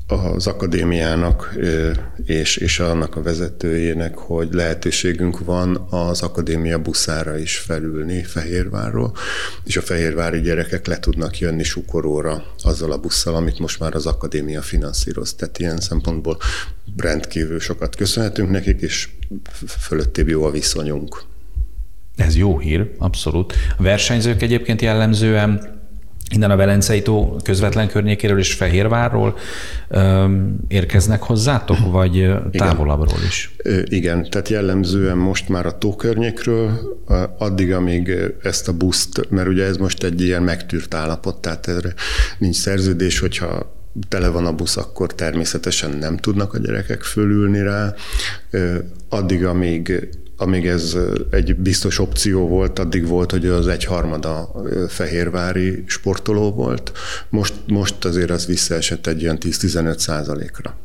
az 0.09 0.47
akadémiának 0.47 1.57
és, 2.25 2.57
és 2.57 2.79
annak 2.79 3.15
a 3.15 3.21
vezetőjének, 3.21 4.17
hogy 4.17 4.47
lehetőségünk 4.51 5.39
van 5.39 5.87
az 5.89 6.21
akadémia 6.21 6.79
buszára 6.79 7.37
is 7.37 7.57
felülni 7.57 8.23
Fehérvárról, 8.23 9.13
és 9.63 9.77
a 9.77 9.81
fehérvári 9.81 10.41
gyerekek 10.41 10.87
le 10.87 10.99
tudnak 10.99 11.39
jönni 11.39 11.63
Sukoróra 11.63 12.43
azzal 12.63 12.91
a 12.91 12.97
busszal, 12.97 13.35
amit 13.35 13.59
most 13.59 13.79
már 13.79 13.95
az 13.95 14.05
akadémia 14.05 14.61
finanszíroz. 14.61 15.33
Tehát 15.33 15.59
ilyen 15.59 15.79
szempontból 15.79 16.37
rendkívül 16.97 17.59
sokat 17.59 17.95
köszönhetünk 17.95 18.49
nekik, 18.49 18.81
és 18.81 19.09
fölöttébb 19.79 20.27
jó 20.27 20.43
a 20.43 20.51
viszonyunk. 20.51 21.21
Ez 22.15 22.35
jó 22.35 22.59
hír, 22.59 22.91
abszolút. 22.97 23.53
A 23.77 23.83
versenyzők 23.83 24.41
egyébként 24.41 24.81
jellemzően 24.81 25.78
innen 26.29 26.51
a 26.51 26.55
Velencei 26.55 27.01
tó 27.01 27.35
közvetlen 27.43 27.87
környékéről 27.87 28.39
és 28.39 28.53
Fehérvárról 28.53 29.37
öm, 29.87 30.57
érkeznek 30.67 31.21
hozzátok, 31.21 31.77
vagy 31.91 32.31
távolabbról 32.51 33.19
is? 33.27 33.55
Igen, 33.83 34.29
tehát 34.29 34.49
jellemzően 34.49 35.17
most 35.17 35.49
már 35.49 35.65
a 35.65 35.77
tó 35.77 35.95
környékről, 35.95 36.79
addig, 37.37 37.73
amíg 37.73 38.11
ezt 38.43 38.67
a 38.67 38.73
buszt, 38.73 39.27
mert 39.29 39.47
ugye 39.47 39.65
ez 39.65 39.77
most 39.77 40.03
egy 40.03 40.21
ilyen 40.21 40.43
megtűrt 40.43 40.93
állapot, 40.93 41.41
tehát 41.41 41.67
erre 41.67 41.93
nincs 42.37 42.55
szerződés, 42.55 43.19
hogyha 43.19 43.77
tele 44.09 44.27
van 44.27 44.45
a 44.45 44.53
busz, 44.53 44.77
akkor 44.77 45.13
természetesen 45.13 45.97
nem 45.97 46.17
tudnak 46.17 46.53
a 46.53 46.57
gyerekek 46.57 47.01
fölülni 47.01 47.61
rá. 47.61 47.93
Addig, 49.09 49.45
amíg 49.45 50.09
amíg 50.39 50.67
ez 50.67 50.97
egy 51.29 51.55
biztos 51.55 51.99
opció 51.99 52.47
volt, 52.47 52.79
addig 52.79 53.07
volt, 53.07 53.31
hogy 53.31 53.45
az 53.45 53.67
egyharmada 53.67 54.51
fehérvári 54.87 55.83
sportoló 55.87 56.51
volt. 56.51 56.91
Most, 57.29 57.53
most 57.67 58.05
azért 58.05 58.29
az 58.29 58.45
visszaesett 58.45 59.07
egy 59.07 59.23
olyan 59.23 59.37
10-15 59.39 59.97
százalékra. 59.97 60.77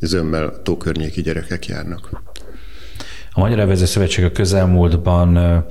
Zömmel 0.00 0.60
tókörnyéki 0.62 1.22
gyerekek 1.22 1.66
járnak. 1.66 2.22
A 3.30 3.40
Magyar 3.40 3.58
Evező 3.58 3.84
Szövetség 3.84 4.24
a 4.24 4.32
közelmúltban 4.32 5.64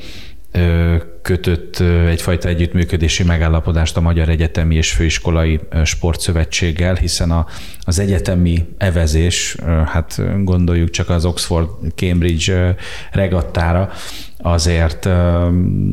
kötött 1.22 1.80
egyfajta 2.08 2.48
együttműködési 2.48 3.24
megállapodást 3.24 3.98
a 3.98 4.02
Magyar 4.02 4.30
Egyetemi 4.30 4.76
és 4.76 4.92
Főiskolai 4.92 5.60
Sportszövetséggel, 5.84 6.96
hiszen 6.96 7.32
a, 7.32 7.46
az 7.84 8.00
egyetemi 8.00 8.66
evezés, 8.78 9.56
hát 9.86 10.22
gondoljuk 10.44 10.90
csak 10.90 11.10
az 11.10 11.26
Oxford-Cambridge 11.26 12.76
regattára, 13.12 13.92
azért 14.38 15.10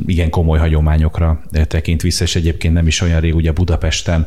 igen 0.06 0.30
komoly 0.30 0.58
hagyományokra 0.58 1.40
tekint 1.66 2.02
vissza, 2.02 2.24
és 2.24 2.36
egyébként 2.36 2.74
nem 2.74 2.86
is 2.86 3.00
olyan 3.00 3.20
rég, 3.20 3.34
ugye 3.34 3.52
Budapesten 3.52 4.26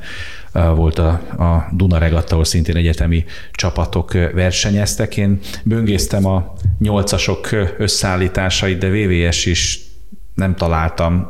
volt 0.52 1.00
a, 1.00 1.10
a 1.38 1.68
Duna 1.72 1.98
regatta, 1.98 2.32
ahol 2.32 2.46
szintén 2.46 2.76
egyetemi 2.76 3.26
csapatok 3.52 4.14
versenyeztek. 4.14 5.18
Én 5.18 5.40
böngésztem 5.64 6.26
a 6.26 6.54
nyolcasok 6.80 7.50
összeállításait, 7.78 8.78
de 8.78 8.90
VVS 8.90 9.46
is 9.46 9.91
nem 10.36 10.56
találtam 10.56 11.28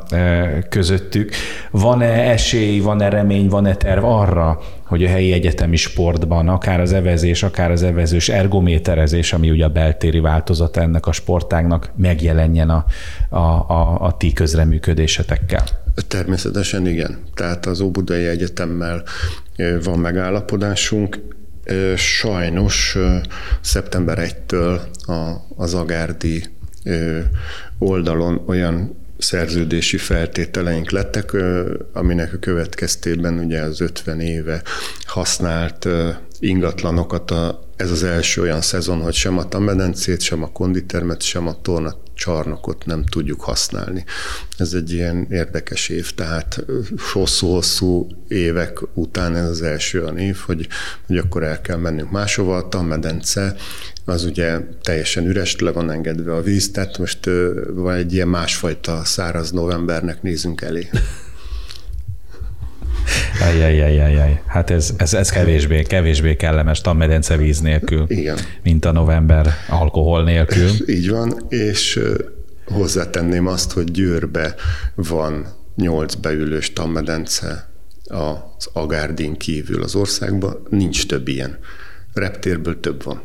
közöttük. 0.68 1.32
Van-e 1.70 2.30
esély, 2.30 2.80
van-e 2.80 3.08
remény, 3.08 3.48
van-e 3.48 3.74
terv 3.74 4.04
arra, 4.04 4.60
hogy 4.86 5.04
a 5.04 5.08
helyi 5.08 5.32
egyetemi 5.32 5.76
sportban, 5.76 6.48
akár 6.48 6.80
az 6.80 6.92
evezés, 6.92 7.42
akár 7.42 7.70
az 7.70 7.82
evezős 7.82 8.28
ergométerezés, 8.28 9.32
ami 9.32 9.50
ugye 9.50 9.64
a 9.64 9.68
beltéri 9.68 10.20
változata 10.20 10.80
ennek 10.80 11.06
a 11.06 11.12
sportágnak, 11.12 11.90
megjelenjen 11.96 12.70
a, 12.70 12.84
a, 13.28 13.36
a, 13.70 14.00
a 14.00 14.16
ti 14.16 14.32
közreműködésetekkel? 14.32 15.64
Természetesen 16.08 16.86
igen. 16.86 17.18
Tehát 17.34 17.66
az 17.66 17.80
Óbudai 17.80 18.26
Egyetemmel 18.26 19.02
van 19.84 19.98
megállapodásunk. 19.98 21.20
Sajnos 21.96 22.98
szeptember 23.60 24.18
1-től 24.20 24.80
az 25.56 25.74
Agárdi 25.74 26.44
oldalon 27.82 28.42
olyan 28.46 29.00
szerződési 29.18 29.96
feltételeink 29.96 30.90
lettek, 30.90 31.36
aminek 31.92 32.32
a 32.32 32.38
következtében 32.38 33.38
ugye 33.38 33.60
az 33.60 33.80
50 33.80 34.20
éve 34.20 34.62
használt 35.04 35.88
ingatlanokat 36.38 37.30
a, 37.30 37.68
ez 37.76 37.90
az 37.90 38.02
első 38.02 38.40
olyan 38.40 38.60
szezon, 38.60 39.00
hogy 39.00 39.14
sem 39.14 39.38
a 39.38 39.48
Tamedencét, 39.48 40.20
sem 40.20 40.42
a 40.42 40.52
konditermet, 40.52 41.22
sem 41.22 41.46
a 41.46 41.60
torna 41.62 41.96
csarnokot 42.14 42.86
nem 42.86 43.04
tudjuk 43.04 43.40
használni. 43.40 44.04
Ez 44.56 44.72
egy 44.72 44.92
ilyen 44.92 45.26
érdekes 45.30 45.88
év, 45.88 46.10
tehát 46.14 46.64
hosszú-hosszú 47.12 48.06
évek 48.28 48.78
után 48.94 49.36
ez 49.36 49.48
az 49.48 49.62
első 49.62 50.00
olyan 50.02 50.18
év, 50.18 50.36
hogy, 50.36 50.68
hogy 51.06 51.16
akkor 51.16 51.42
el 51.42 51.60
kell 51.60 51.76
mennünk 51.76 52.10
máshova. 52.10 52.56
A 52.56 52.68
Tammedence 52.68 53.56
az 54.04 54.24
ugye 54.24 54.58
teljesen 54.82 55.26
üres, 55.26 55.58
le 55.58 55.70
van 55.72 55.90
engedve 55.90 56.34
a 56.34 56.42
víz, 56.42 56.70
tehát 56.70 56.98
most 56.98 57.28
van 57.74 57.94
egy 57.94 58.12
ilyen 58.12 58.28
másfajta 58.28 59.04
száraz 59.04 59.50
novembernek 59.50 60.22
nézünk 60.22 60.60
elé. 60.60 60.88
Ajjajjajjaj. 63.40 64.42
Hát 64.46 64.70
ez, 64.70 64.90
ez, 64.96 65.14
ez 65.14 65.30
kevésbé, 65.30 65.82
kevésbé 65.82 66.36
kellemes 66.36 66.80
tammedence 66.80 67.36
víz 67.36 67.60
nélkül, 67.60 68.04
Igen. 68.08 68.38
mint 68.62 68.84
a 68.84 68.92
november 68.92 69.52
alkohol 69.68 70.24
nélkül. 70.24 70.70
Így 70.96 71.10
van, 71.10 71.46
és 71.48 72.00
hozzátenném 72.66 73.46
azt, 73.46 73.72
hogy 73.72 73.90
Győrbe 73.90 74.54
van 74.94 75.46
nyolc 75.76 76.14
beülős 76.14 76.72
tammedence 76.72 77.70
az 78.04 78.68
Agárdin 78.72 79.36
kívül 79.36 79.82
az 79.82 79.94
országban, 79.94 80.66
nincs 80.68 81.06
több 81.06 81.28
ilyen. 81.28 81.58
Reptérből 82.12 82.80
több 82.80 83.04
van. 83.04 83.22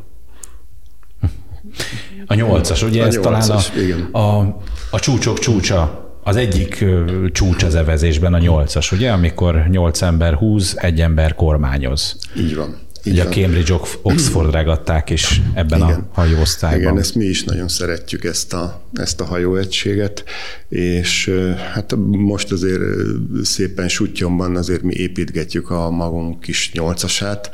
A 2.26 2.34
nyolcas, 2.34 2.84
ugye 2.84 3.04
a 3.04 3.06
ez 3.06 3.16
nyolcas, 3.16 3.72
talán 3.72 4.10
a, 4.12 4.18
a, 4.18 4.58
a 4.92 5.00
csúcsok 5.00 5.40
csúcsa 5.40 6.06
az 6.24 6.36
egyik 6.36 6.86
csúcs 7.32 7.64
az 7.64 7.76
evezésben 7.76 8.34
a 8.34 8.38
nyolcas, 8.38 8.92
ugye? 8.92 9.12
Amikor 9.12 9.66
nyolc 9.70 10.02
ember 10.02 10.34
húz, 10.34 10.78
egy 10.78 11.02
ember 11.02 11.36
kormányoz. 11.36 12.18
Így 12.38 12.56
van. 12.56 12.87
Ugye 13.12 13.24
a 13.24 13.30
Cambridge 13.30 13.80
Oxford 14.02 14.52
regatták 14.52 15.10
is 15.10 15.42
ebben 15.54 15.80
Igen. 15.80 15.90
a 15.90 16.08
hajóosztályban. 16.14 16.82
Igen, 16.82 16.98
ezt 16.98 17.16
mi 17.16 17.26
is 17.26 17.44
nagyon 17.44 17.68
szeretjük, 17.68 18.24
ezt 18.24 18.54
a, 18.54 18.82
ezt 18.94 19.22
a 19.22 19.26
hajóegységet, 19.26 20.24
és 20.70 21.32
hát 21.74 21.96
most 22.10 22.52
azért 22.52 22.82
szépen 23.44 23.88
sutyomban 23.88 24.56
azért 24.56 24.82
mi 24.82 24.94
építgetjük 24.94 25.70
a 25.70 25.90
magunk 25.90 26.40
kis 26.40 26.72
nyolcasát, 26.74 27.50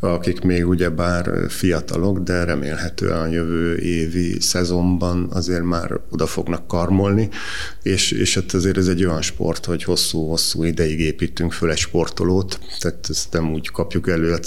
akik 0.00 0.40
még 0.40 0.68
ugyebár 0.68 1.30
fiatalok, 1.48 2.18
de 2.18 2.44
remélhetően 2.44 3.20
a 3.20 3.26
jövő 3.26 3.76
évi 3.76 4.40
szezonban 4.40 5.28
azért 5.32 5.62
már 5.62 6.00
oda 6.10 6.26
fognak 6.26 6.66
karmolni, 6.66 7.28
és, 7.82 8.10
és 8.10 8.34
hát 8.34 8.52
azért 8.52 8.76
ez 8.76 8.86
egy 8.86 9.04
olyan 9.04 9.22
sport, 9.22 9.64
hogy 9.64 9.84
hosszú-hosszú 9.84 10.64
ideig 10.64 11.00
építünk 11.00 11.52
föl 11.52 11.70
egy 11.70 11.78
sportolót, 11.78 12.58
tehát 12.80 13.06
ezt 13.08 13.32
nem 13.32 13.52
úgy 13.52 13.70
kapjuk 13.70 14.08
elő 14.08 14.32
a 14.32 14.38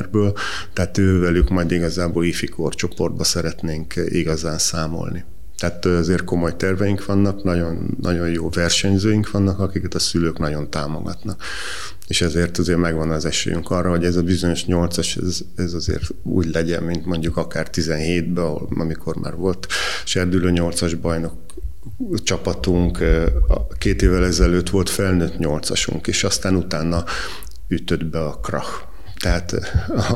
cilinderből, 0.00 0.32
tehát 0.72 0.98
ővelük 0.98 1.48
majd 1.48 1.70
igazából 1.70 2.24
ifi 2.24 2.50
csoportba 2.70 3.24
szeretnénk 3.24 3.94
igazán 4.08 4.58
számolni. 4.58 5.24
Tehát 5.58 5.84
azért 5.84 6.24
komoly 6.24 6.56
terveink 6.56 7.06
vannak, 7.06 7.42
nagyon, 7.42 7.96
nagyon 8.00 8.30
jó 8.30 8.48
versenyzőink 8.48 9.30
vannak, 9.30 9.58
akiket 9.58 9.94
a 9.94 9.98
szülők 9.98 10.38
nagyon 10.38 10.70
támogatnak. 10.70 11.42
És 12.06 12.20
ezért 12.20 12.58
azért 12.58 12.78
megvan 12.78 13.10
az 13.10 13.24
esélyünk 13.24 13.70
arra, 13.70 13.90
hogy 13.90 14.04
ez 14.04 14.16
a 14.16 14.22
bizonyos 14.22 14.64
nyolcas, 14.64 15.16
ez, 15.16 15.40
ez 15.56 15.72
azért 15.72 16.14
úgy 16.22 16.50
legyen, 16.52 16.82
mint 16.82 17.06
mondjuk 17.06 17.36
akár 17.36 17.68
17-ben, 17.72 18.78
amikor 18.78 19.16
már 19.16 19.34
volt 19.34 19.66
serdülő 20.04 20.50
nyolcas 20.50 20.94
bajnok 20.94 21.32
csapatunk, 22.14 22.98
két 23.78 24.02
évvel 24.02 24.24
ezelőtt 24.24 24.70
volt 24.70 24.88
felnőtt 24.88 25.38
nyolcasunk, 25.38 26.06
és 26.06 26.24
aztán 26.24 26.54
utána 26.54 27.04
ütött 27.68 28.04
be 28.04 28.20
a 28.20 28.38
krach 28.42 28.89
tehát 29.20 29.54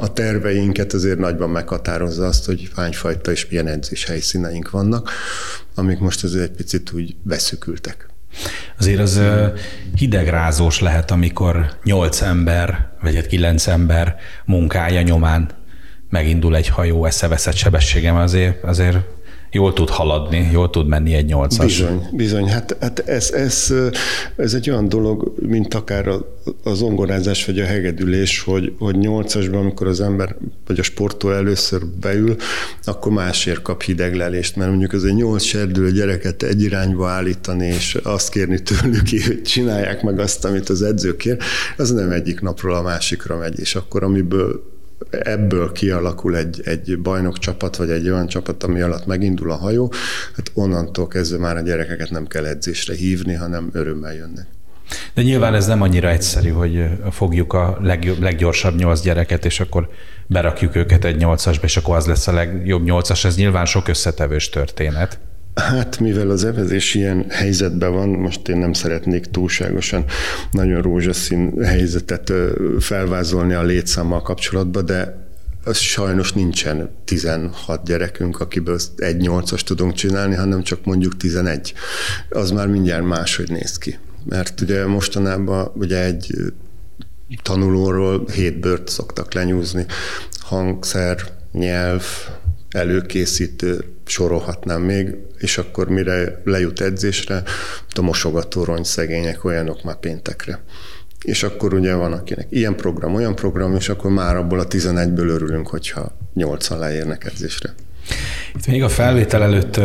a 0.01 0.13
terveinket 0.13 0.93
azért 0.93 1.19
nagyban 1.19 1.51
meghatározza 1.51 2.27
azt, 2.27 2.45
hogy 2.45 2.71
hányfajta 2.77 3.31
és 3.31 3.49
milyen 3.49 3.67
edzés 3.67 4.05
helyszíneink 4.05 4.71
vannak, 4.71 5.11
amik 5.75 5.99
most 5.99 6.25
azért 6.25 6.45
egy 6.51 6.57
picit 6.57 6.93
úgy 6.93 7.17
beszükültek. 7.23 8.09
Azért 8.79 9.01
az 9.01 9.21
hidegrázós 9.95 10.81
lehet, 10.81 11.11
amikor 11.11 11.71
nyolc 11.85 12.21
ember, 12.21 12.89
vagy 13.01 13.17
egy 13.17 13.27
kilenc 13.27 13.67
ember 13.67 14.17
munkája 14.45 15.03
nyomán 15.03 15.51
megindul 16.11 16.57
egy 16.57 16.69
hajó 16.69 17.05
eszeveszett 17.05 17.55
sebességem, 17.55 18.17
azért, 18.17 18.63
azért 18.63 18.97
jól 19.55 19.73
tud 19.73 19.89
haladni, 19.89 20.49
jól 20.53 20.71
tud 20.71 20.87
menni 20.87 21.15
egy 21.15 21.27
nyolcas. 21.27 21.79
Bizony, 21.79 22.09
bizony. 22.13 22.49
Hát, 22.49 22.77
hát 22.81 22.99
ez, 22.99 23.31
ez, 23.31 23.75
ez 24.37 24.55
egy 24.55 24.71
olyan 24.71 24.89
dolog, 24.89 25.35
mint 25.47 25.75
akár 25.75 26.09
az 26.65 26.83
ongorázás 26.83 27.45
vagy 27.45 27.59
a 27.61 27.65
hegedülés, 27.65 28.41
hogy, 28.41 28.73
hogy 28.79 28.99
nyolcasban, 28.99 29.61
amikor 29.61 29.87
az 29.87 30.01
ember 30.01 30.37
vagy 30.67 30.79
a 30.79 30.83
sportoló 30.83 31.35
először 31.35 31.87
beül, 32.01 32.37
akkor 32.85 33.13
másért 33.13 33.63
kap 33.63 33.83
hideglelést, 33.83 34.57
mert 34.57 34.71
mondjuk 34.71 34.93
az 34.93 35.05
egy 35.05 35.15
nyolc 35.15 35.43
serdülő 35.43 35.93
gyereket 35.93 36.43
egy 36.43 36.63
irányba 36.63 37.09
állítani, 37.09 37.67
és 37.67 37.99
azt 38.03 38.31
kérni 38.31 38.63
tőlük, 38.63 39.09
hogy 39.27 39.43
csinálják 39.43 40.03
meg 40.03 40.19
azt, 40.19 40.45
amit 40.45 40.69
az 40.69 40.83
edző 40.83 41.17
kér, 41.17 41.37
az 41.77 41.91
nem 41.91 42.11
egyik 42.11 42.41
napról 42.41 42.75
a 42.75 42.83
másikra 42.83 43.39
megy, 43.39 43.61
és 43.61 43.75
akkor 43.75 44.03
amiből 44.03 44.74
ebből 45.11 45.73
kialakul 45.73 46.37
egy, 46.37 46.61
egy 46.65 46.99
bajnok 46.99 47.39
csapat, 47.39 47.77
vagy 47.77 47.91
egy 47.91 48.09
olyan 48.09 48.27
csapat, 48.27 48.63
ami 48.63 48.81
alatt 48.81 49.07
megindul 49.07 49.51
a 49.51 49.57
hajó, 49.57 49.93
hát 50.37 50.51
onnantól 50.55 51.09
kezdve 51.09 51.39
már 51.39 51.57
a 51.57 51.61
gyerekeket 51.61 52.11
nem 52.11 52.27
kell 52.27 52.45
edzésre 52.45 52.95
hívni, 52.95 53.35
hanem 53.35 53.71
örömmel 53.73 54.15
jönnek. 54.15 54.47
De 55.15 55.23
nyilván 55.23 55.55
ez 55.55 55.67
nem 55.67 55.83
annyira 55.83 56.09
egyszerű, 56.09 56.49
hogy 56.49 56.85
fogjuk 57.11 57.53
a 57.53 57.79
legjobb, 57.81 58.21
leggyorsabb 58.21 58.77
nyolc 58.77 59.03
gyereket, 59.03 59.45
és 59.45 59.61
akkor 59.61 59.89
berakjuk 60.27 60.77
őket 60.77 61.05
egy 61.05 61.17
nyolcasba, 61.17 61.65
és 61.65 61.77
akkor 61.77 61.97
az 61.97 62.07
lesz 62.07 62.27
a 62.27 62.33
legjobb 62.33 62.85
nyolcas. 62.85 63.25
Ez 63.25 63.37
nyilván 63.37 63.65
sok 63.65 63.89
összetevős 63.89 64.49
történet. 64.49 65.19
Hát, 65.55 65.99
mivel 66.01 66.31
az 66.31 66.45
evezés 66.45 66.95
ilyen 66.95 67.27
helyzetben 67.29 67.93
van, 67.93 68.09
most 68.09 68.49
én 68.49 68.57
nem 68.57 68.73
szeretnék 68.73 69.25
túlságosan 69.25 70.05
nagyon 70.51 70.83
rózsaszín 70.83 71.63
helyzetet 71.63 72.33
felvázolni 72.79 73.53
a 73.53 73.63
létszámmal 73.63 74.23
kapcsolatban, 74.23 74.85
de 74.85 75.23
az 75.65 75.77
sajnos 75.77 76.33
nincsen 76.33 76.91
16 77.05 77.85
gyerekünk, 77.85 78.41
akiből 78.41 78.79
egy 78.97 79.17
nyolcas 79.17 79.63
tudunk 79.63 79.93
csinálni, 79.93 80.35
hanem 80.35 80.63
csak 80.63 80.85
mondjuk 80.85 81.17
11. 81.17 81.75
Az 82.29 82.51
már 82.51 82.67
mindjárt 82.67 83.05
máshogy 83.05 83.51
néz 83.51 83.79
ki. 83.79 83.99
Mert 84.25 84.61
ugye 84.61 84.87
mostanában 84.87 85.71
ugye 85.75 86.05
egy 86.05 86.35
tanulóról 87.43 88.27
hét 88.33 88.61
bört 88.61 88.89
szoktak 88.89 89.35
lenyúzni, 89.35 89.87
hangszer, 90.39 91.19
nyelv, 91.53 92.05
előkészítő, 92.75 93.85
sorolhatnám 94.07 94.83
még, 94.83 95.17
és 95.39 95.59
akkor 95.59 95.89
mire 95.89 96.41
lejut 96.45 96.81
edzésre, 96.81 97.43
a 97.95 98.01
mosogatórony 98.01 98.85
szegények 98.85 99.45
olyanok 99.45 99.83
már 99.83 99.97
péntekre. 99.97 100.65
És 101.23 101.43
akkor 101.43 101.75
ugye 101.75 101.95
van 101.95 102.13
akinek 102.13 102.47
ilyen 102.51 102.77
program, 102.77 103.15
olyan 103.15 103.35
program, 103.35 103.75
és 103.75 103.89
akkor 103.89 104.11
már 104.11 104.37
abból 104.37 104.61
a 104.61 104.67
11-ből 104.67 105.29
örülünk, 105.29 105.67
hogyha 105.67 106.17
8-an 106.37 106.79
leérnek 106.79 107.25
edzésre. 107.25 107.75
Itt 108.55 108.67
még 108.67 108.83
a 108.83 108.89
felvétel 108.89 109.43
előtt 109.43 109.81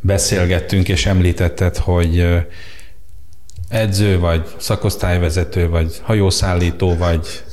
beszélgettünk, 0.00 0.88
és 0.88 1.06
említetted, 1.06 1.76
hogy 1.76 2.26
edző, 3.68 4.18
vagy 4.18 4.46
szakosztályvezető, 4.58 5.68
vagy 5.68 6.00
hajószállító, 6.02 6.96
vagy 6.96 7.44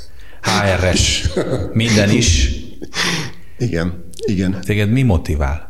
HRS, 0.41 1.29
minden 1.73 2.09
is. 2.09 2.55
Igen, 3.57 4.09
igen. 4.25 4.61
Téged 4.61 4.91
mi 4.91 5.01
motivál? 5.01 5.69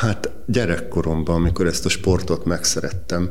Hát 0.00 0.30
gyerekkoromban, 0.46 1.34
amikor 1.34 1.66
ezt 1.66 1.86
a 1.86 1.88
sportot 1.88 2.44
megszerettem, 2.44 3.30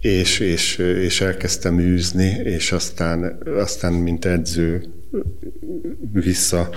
és, 0.00 0.38
és, 0.38 0.78
és 0.78 1.20
elkezdtem 1.20 1.80
űzni, 1.80 2.40
és 2.44 2.72
aztán, 2.72 3.38
aztán 3.56 3.92
mint 3.92 4.24
edző 4.24 4.84
vissza 6.12 6.70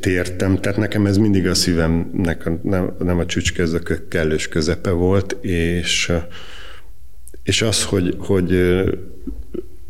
tértem, 0.00 0.56
tehát 0.56 0.78
nekem 0.78 1.06
ez 1.06 1.16
mindig 1.16 1.46
a 1.46 1.54
szívemnek 1.54 2.46
a, 2.46 2.58
nem, 2.62 2.94
nem 2.98 3.18
a 3.18 3.26
csücske, 3.26 3.62
ez 3.62 3.72
a 3.72 3.80
kellős 4.08 4.48
közepe 4.48 4.90
volt, 4.90 5.36
és, 5.40 6.12
és 7.42 7.62
az, 7.62 7.84
hogy, 7.84 8.16
hogy 8.18 8.58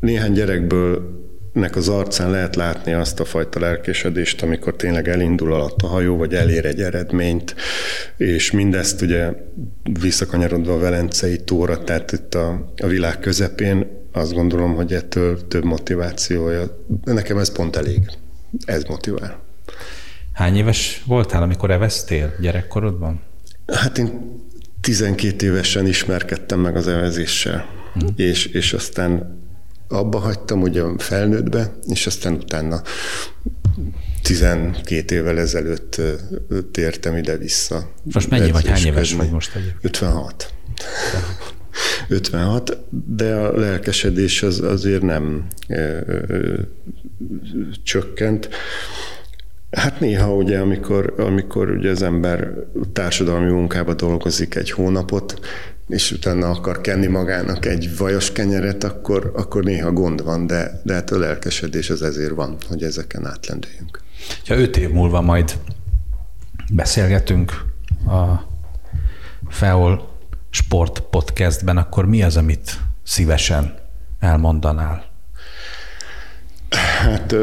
néhány 0.01 0.33
gyerekből 0.33 1.24
nek 1.55 1.77
az 1.77 1.89
arcán 1.89 2.31
lehet 2.31 2.57
látni 2.57 2.93
azt 2.93 3.21
a 3.21 3.25
fajta 3.25 3.61
lelkesedést, 3.61 4.43
amikor 4.43 4.77
tényleg 4.77 5.09
elindul 5.09 5.53
alatt 5.53 5.83
a 5.83 5.87
hajó, 5.87 6.17
vagy 6.17 6.35
elér 6.35 6.65
egy 6.65 6.81
eredményt, 6.81 7.55
és 8.17 8.51
mindezt 8.51 9.03
ugye 9.03 9.33
visszakanyarodva 10.01 10.73
a 10.75 10.79
Velencei 10.79 11.45
tóra, 11.45 11.85
tehát 11.85 12.13
itt 12.13 12.35
a, 12.35 12.73
a 12.83 12.87
világ 12.87 13.19
közepén, 13.19 14.03
azt 14.13 14.33
gondolom, 14.33 14.75
hogy 14.75 14.93
ettől 14.93 15.49
több 15.49 15.65
motivációja. 15.65 16.85
Nekem 17.05 17.39
ez 17.39 17.53
pont 17.53 17.77
elég. 17.77 18.11
Ez 18.65 18.85
motivál. 18.85 19.43
Hány 20.33 20.57
éves 20.57 21.03
voltál, 21.07 21.43
amikor 21.43 21.71
eveztél 21.71 22.35
gyerekkorodban? 22.41 23.21
Hát 23.67 23.99
én 23.99 24.41
12 24.81 25.47
évesen 25.47 25.87
ismerkedtem 25.87 26.61
meg 26.61 26.77
az 26.77 26.89
evezéssel, 26.89 27.65
hmm. 27.93 28.09
és, 28.17 28.47
és 28.47 28.73
aztán 28.73 29.43
abba 29.89 30.19
hagytam 30.19 30.63
ugye 30.63 30.83
felnőttbe, 30.99 31.73
és 31.89 32.07
aztán 32.07 32.33
utána 32.33 32.83
12 34.23 35.15
évvel 35.15 35.39
ezelőtt 35.39 36.01
tértem 36.73 37.17
ide-vissza. 37.17 37.91
Most 38.03 38.31
mennyi 38.31 38.51
vagy, 38.51 38.67
hány 38.69 38.85
éves 38.85 39.13
vagy 39.13 39.31
most 39.31 39.55
egyébként? 39.55 39.85
56. 39.85 40.53
56, 42.09 42.79
de 43.07 43.35
a 43.35 43.59
lelkesedés 43.59 44.43
az 44.43 44.61
azért 44.61 45.03
nem 45.03 45.47
ö, 45.69 45.99
ö, 46.27 46.61
csökkent. 47.83 48.49
Hát 49.71 50.01
néha 50.01 50.35
ugye, 50.35 50.59
amikor, 50.59 51.15
amikor 51.17 51.71
ugye 51.71 51.91
az 51.91 52.03
ember 52.03 52.55
társadalmi 52.93 53.53
munkába 53.53 53.95
dolgozik 53.95 54.55
egy 54.55 54.71
hónapot, 54.71 55.41
és 55.89 56.11
utána 56.11 56.51
akar 56.51 56.81
kenni 56.81 57.07
magának 57.07 57.67
egy 57.67 57.97
vajos 57.97 58.33
kenyeret, 58.33 58.85
akkor, 58.85 59.33
akkor 59.37 59.65
néha 59.65 59.93
gond 59.93 60.23
van, 60.23 60.47
de, 60.47 60.81
de 60.85 60.95
hát 60.95 61.11
a 61.11 61.19
lelkesedés 61.19 61.91
az 61.91 62.03
ezért 62.03 62.35
van, 62.35 62.57
hogy 62.69 62.83
ezeken 62.83 63.27
átlendüljünk. 63.27 64.01
Ha 64.47 64.55
öt 64.55 64.77
év 64.77 64.91
múlva 64.91 65.21
majd 65.21 65.59
beszélgetünk 66.73 67.65
a 68.07 68.53
FEOL 69.49 70.09
Sport 70.51 71.01
Podcastben, 71.01 71.77
akkor 71.77 72.07
mi 72.07 72.23
az, 72.23 72.37
amit 72.37 72.81
szívesen 73.03 73.75
elmondanál? 74.19 75.05
Hát 77.01 77.35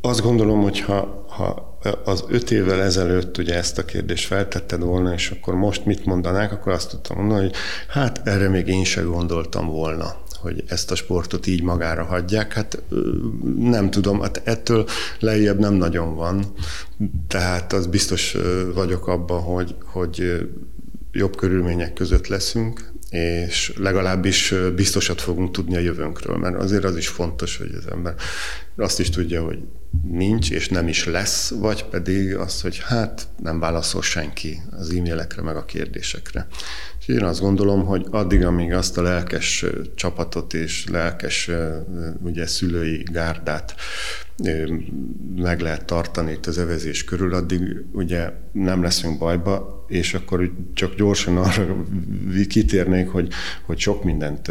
azt 0.00 0.20
gondolom, 0.22 0.62
hogy 0.62 0.80
ha, 0.80 1.24
ha 1.28 1.73
az 2.04 2.24
öt 2.28 2.50
évvel 2.50 2.82
ezelőtt 2.82 3.38
ugye 3.38 3.54
ezt 3.54 3.78
a 3.78 3.84
kérdést 3.84 4.26
feltetted 4.26 4.82
volna, 4.82 5.12
és 5.12 5.30
akkor 5.30 5.54
most 5.54 5.84
mit 5.84 6.04
mondanák, 6.04 6.52
akkor 6.52 6.72
azt 6.72 6.90
tudtam 6.90 7.16
mondani, 7.16 7.40
hogy 7.40 7.54
hát 7.88 8.20
erre 8.24 8.48
még 8.48 8.66
én 8.66 8.84
sem 8.84 9.10
gondoltam 9.10 9.66
volna 9.66 10.22
hogy 10.44 10.64
ezt 10.66 10.90
a 10.90 10.94
sportot 10.94 11.46
így 11.46 11.62
magára 11.62 12.04
hagyják. 12.04 12.52
Hát 12.52 12.82
nem 13.58 13.90
tudom, 13.90 14.20
hát 14.20 14.40
ettől 14.44 14.86
lejjebb 15.18 15.58
nem 15.58 15.74
nagyon 15.74 16.14
van, 16.14 16.44
tehát 17.28 17.72
az 17.72 17.86
biztos 17.86 18.36
vagyok 18.74 19.06
abban, 19.06 19.42
hogy, 19.42 19.74
hogy 19.84 20.48
jobb 21.12 21.36
körülmények 21.36 21.92
között 21.92 22.26
leszünk, 22.26 22.92
és 23.14 23.72
legalábbis 23.76 24.54
biztosat 24.74 25.20
fogunk 25.20 25.52
tudni 25.52 25.76
a 25.76 25.80
jövőnkről, 25.80 26.36
mert 26.36 26.56
azért 26.56 26.84
az 26.84 26.96
is 26.96 27.08
fontos, 27.08 27.56
hogy 27.56 27.74
az 27.78 27.92
ember 27.92 28.14
azt 28.76 29.00
is 29.00 29.10
tudja, 29.10 29.42
hogy 29.44 29.58
nincs 30.10 30.50
és 30.50 30.68
nem 30.68 30.88
is 30.88 31.04
lesz, 31.04 31.50
vagy 31.50 31.84
pedig 31.84 32.36
az, 32.36 32.60
hogy 32.60 32.80
hát 32.84 33.28
nem 33.42 33.60
válaszol 33.60 34.02
senki 34.02 34.60
az 34.70 34.90
e-mailekre 34.90 35.42
meg 35.42 35.56
a 35.56 35.64
kérdésekre. 35.64 36.46
És 37.00 37.08
én 37.08 37.24
azt 37.24 37.40
gondolom, 37.40 37.84
hogy 37.84 38.06
addig, 38.10 38.44
amíg 38.44 38.72
azt 38.72 38.98
a 38.98 39.02
lelkes 39.02 39.64
csapatot 39.94 40.54
és 40.54 40.86
lelkes 40.90 41.50
ugye, 42.22 42.46
szülői 42.46 43.02
gárdát 43.12 43.74
meg 45.36 45.60
lehet 45.60 45.84
tartani 45.84 46.32
itt 46.32 46.46
az 46.46 46.58
evezés 46.58 47.04
körül, 47.04 47.34
addig 47.34 47.84
ugye 47.92 48.30
nem 48.52 48.82
leszünk 48.82 49.18
bajba, 49.18 49.84
és 49.88 50.14
akkor 50.14 50.52
csak 50.74 50.94
gyorsan 50.94 51.36
arra 51.36 51.84
kitérnék, 52.48 53.08
hogy, 53.08 53.28
hogy 53.62 53.78
sok 53.78 54.04
mindent 54.04 54.50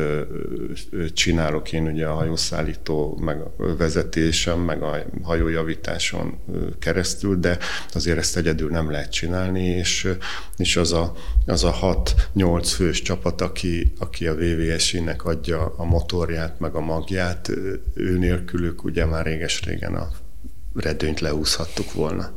csinálok 1.13 1.71
én 1.73 1.87
ugye 1.87 2.05
a 2.05 2.13
hajószállító, 2.13 3.19
meg 3.21 3.39
a 3.39 3.53
vezetésem, 3.77 4.59
meg 4.59 4.81
a 4.81 5.03
hajójavításon 5.21 6.39
keresztül, 6.79 7.39
de 7.39 7.57
azért 7.93 8.17
ezt 8.17 8.37
egyedül 8.37 8.69
nem 8.69 8.91
lehet 8.91 9.11
csinálni, 9.11 9.65
és, 9.65 10.07
és 10.57 10.75
az 10.75 10.91
a, 10.91 11.13
az 11.45 11.63
a 11.63 12.03
6-8 12.35 12.71
fős 12.75 13.01
csapat, 13.01 13.41
aki, 13.41 13.93
aki 13.99 14.27
a 14.27 14.35
VVS-nek 14.35 15.25
adja 15.25 15.73
a 15.77 15.83
motorját, 15.83 16.59
meg 16.59 16.75
a 16.75 16.81
magját, 16.81 17.51
ő 17.93 18.17
nélkülük 18.17 18.83
ugye 18.83 19.05
már 19.05 19.27
réges-régen 19.73 19.95
a 19.95 20.09
redőnyt 20.73 21.19
leúszhattuk 21.19 21.93
volna. 21.93 22.33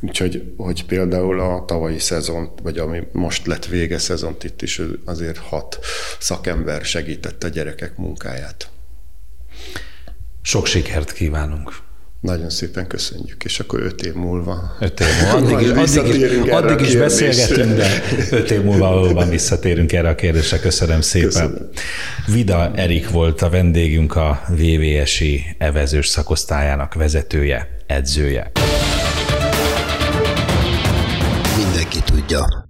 Úgyhogy 0.00 0.54
hogy 0.56 0.86
például 0.86 1.40
a 1.40 1.64
tavalyi 1.64 1.98
szezon, 1.98 2.50
vagy 2.62 2.78
ami 2.78 3.02
most 3.12 3.46
lett 3.46 3.66
vége 3.66 3.98
szezont 3.98 4.44
itt 4.44 4.62
is 4.62 4.80
azért 5.04 5.38
hat 5.38 5.78
szakember 6.18 6.84
segítette 6.84 7.46
a 7.46 7.50
gyerekek 7.50 7.96
munkáját. 7.96 8.70
Sok 10.42 10.66
sikert 10.66 11.12
kívánunk! 11.12 11.85
Nagyon 12.20 12.50
szépen 12.50 12.86
köszönjük, 12.86 13.44
és 13.44 13.60
akkor 13.60 13.80
öt 13.80 14.02
év 14.02 14.14
múlva. 14.14 14.76
Öt 14.80 15.00
év 15.00 15.06
múlva. 15.22 15.36
Addig, 15.36 15.66
is, 15.66 15.96
addig, 15.96 16.50
addig 16.50 16.86
is 16.86 16.96
beszélgetünk, 16.96 17.76
de 17.76 18.02
öt 18.30 18.50
év 18.50 18.62
múlva 18.62 18.88
valóban 18.88 19.28
visszatérünk 19.28 19.92
erre 19.92 20.08
a 20.08 20.14
kérdésre. 20.14 20.58
Köszönöm 20.58 21.00
szépen. 21.00 21.28
Köszönöm. 21.28 21.68
Vida 22.26 22.72
Erik 22.74 23.10
volt 23.10 23.42
a 23.42 23.48
vendégünk, 23.50 24.16
a 24.16 24.42
VVS-i 24.48 25.44
evezős 25.58 26.06
szakosztályának 26.06 26.94
vezetője, 26.94 27.68
edzője. 27.86 28.50
Mindenki 31.56 31.98
tudja. 32.04 32.68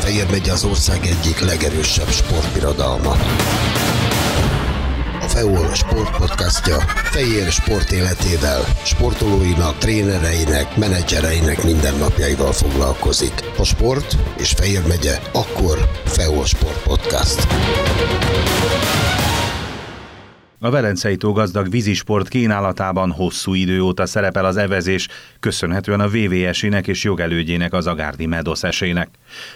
Fejér 0.00 0.26
megy 0.30 0.48
az 0.48 0.64
ország 0.64 0.98
egyik 1.02 1.40
legerősebb 1.40 2.08
sportbirodalma. 2.08 3.16
FEOL 5.36 5.74
Sport 5.74 6.16
podcastja 6.16 6.76
Fejér 7.10 7.50
sport 7.50 7.90
életével, 7.90 8.64
sportolóinak, 8.84 9.78
trénereinek, 9.78 10.76
menedzsereinek 10.76 11.62
mindennapjaival 11.62 12.52
foglalkozik. 12.52 13.32
A 13.58 13.64
sport 13.64 14.16
és 14.38 14.50
Fejér 14.50 14.86
megye, 14.86 15.18
akkor 15.32 15.90
FEOL 16.04 16.44
Sport 16.44 16.82
Podcast. 16.82 17.46
A 20.58 20.70
Velencei 20.70 21.16
tó 21.16 21.32
gazdag 21.32 21.70
vízisport 21.70 22.28
kínálatában 22.28 23.10
hosszú 23.10 23.54
idő 23.54 23.80
óta 23.80 24.06
szerepel 24.06 24.44
az 24.44 24.56
evezés, 24.56 25.08
köszönhetően 25.40 26.00
a 26.00 26.08
VVS-ének 26.08 26.86
és 26.86 27.04
jogelődjének 27.04 27.72
az 27.72 27.86
Agárdi 27.86 28.26
Medosz 28.26 28.62
esének. 28.62 29.08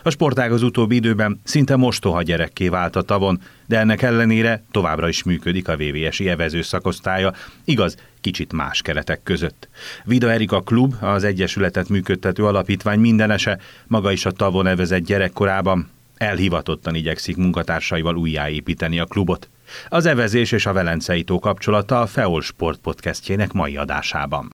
A 0.03 0.11
sportág 0.11 0.53
az 0.53 0.63
utóbbi 0.63 0.95
időben 0.95 1.41
szinte 1.45 1.77
mostoha 1.77 2.23
gyerekké 2.23 2.69
vált 2.69 2.97
a 2.97 3.03
tavon, 3.03 3.41
de 3.67 3.79
ennek 3.79 4.03
ellenére 4.03 4.65
továbbra 4.71 5.09
is 5.09 5.23
működik 5.23 5.69
a 5.69 5.77
VVS-i 5.77 6.29
evező 6.29 6.63
szakosztálya, 6.63 7.35
igaz, 7.65 7.97
kicsit 8.21 8.53
más 8.53 8.83
keretek 8.83 9.23
között. 9.23 9.69
Vida 10.05 10.31
Erika 10.31 10.61
Klub, 10.61 10.95
az 11.01 11.25
Egyesületet 11.25 11.89
működtető 11.89 12.45
alapítvány 12.45 13.01
mindenese, 13.01 13.59
maga 13.87 14.13
is 14.13 14.27
a 14.27 14.31
tavon 14.31 14.67
evezett 14.67 15.05
gyerekkorában, 15.05 15.89
elhivatottan 16.17 16.95
igyekszik 16.95 17.37
munkatársaival 17.37 18.17
újjáépíteni 18.17 18.99
a 18.99 19.05
klubot. 19.05 19.49
Az 19.89 20.07
evezés 20.07 20.53
és 20.53 20.67
a 20.67 20.73
Velencei 20.73 21.23
tó 21.23 21.39
kapcsolata 21.39 22.01
a 22.01 22.07
Feol 22.07 22.43
Sport 22.43 22.81
podcastjének 22.81 23.53
mai 23.53 23.77
adásában. 23.77 24.49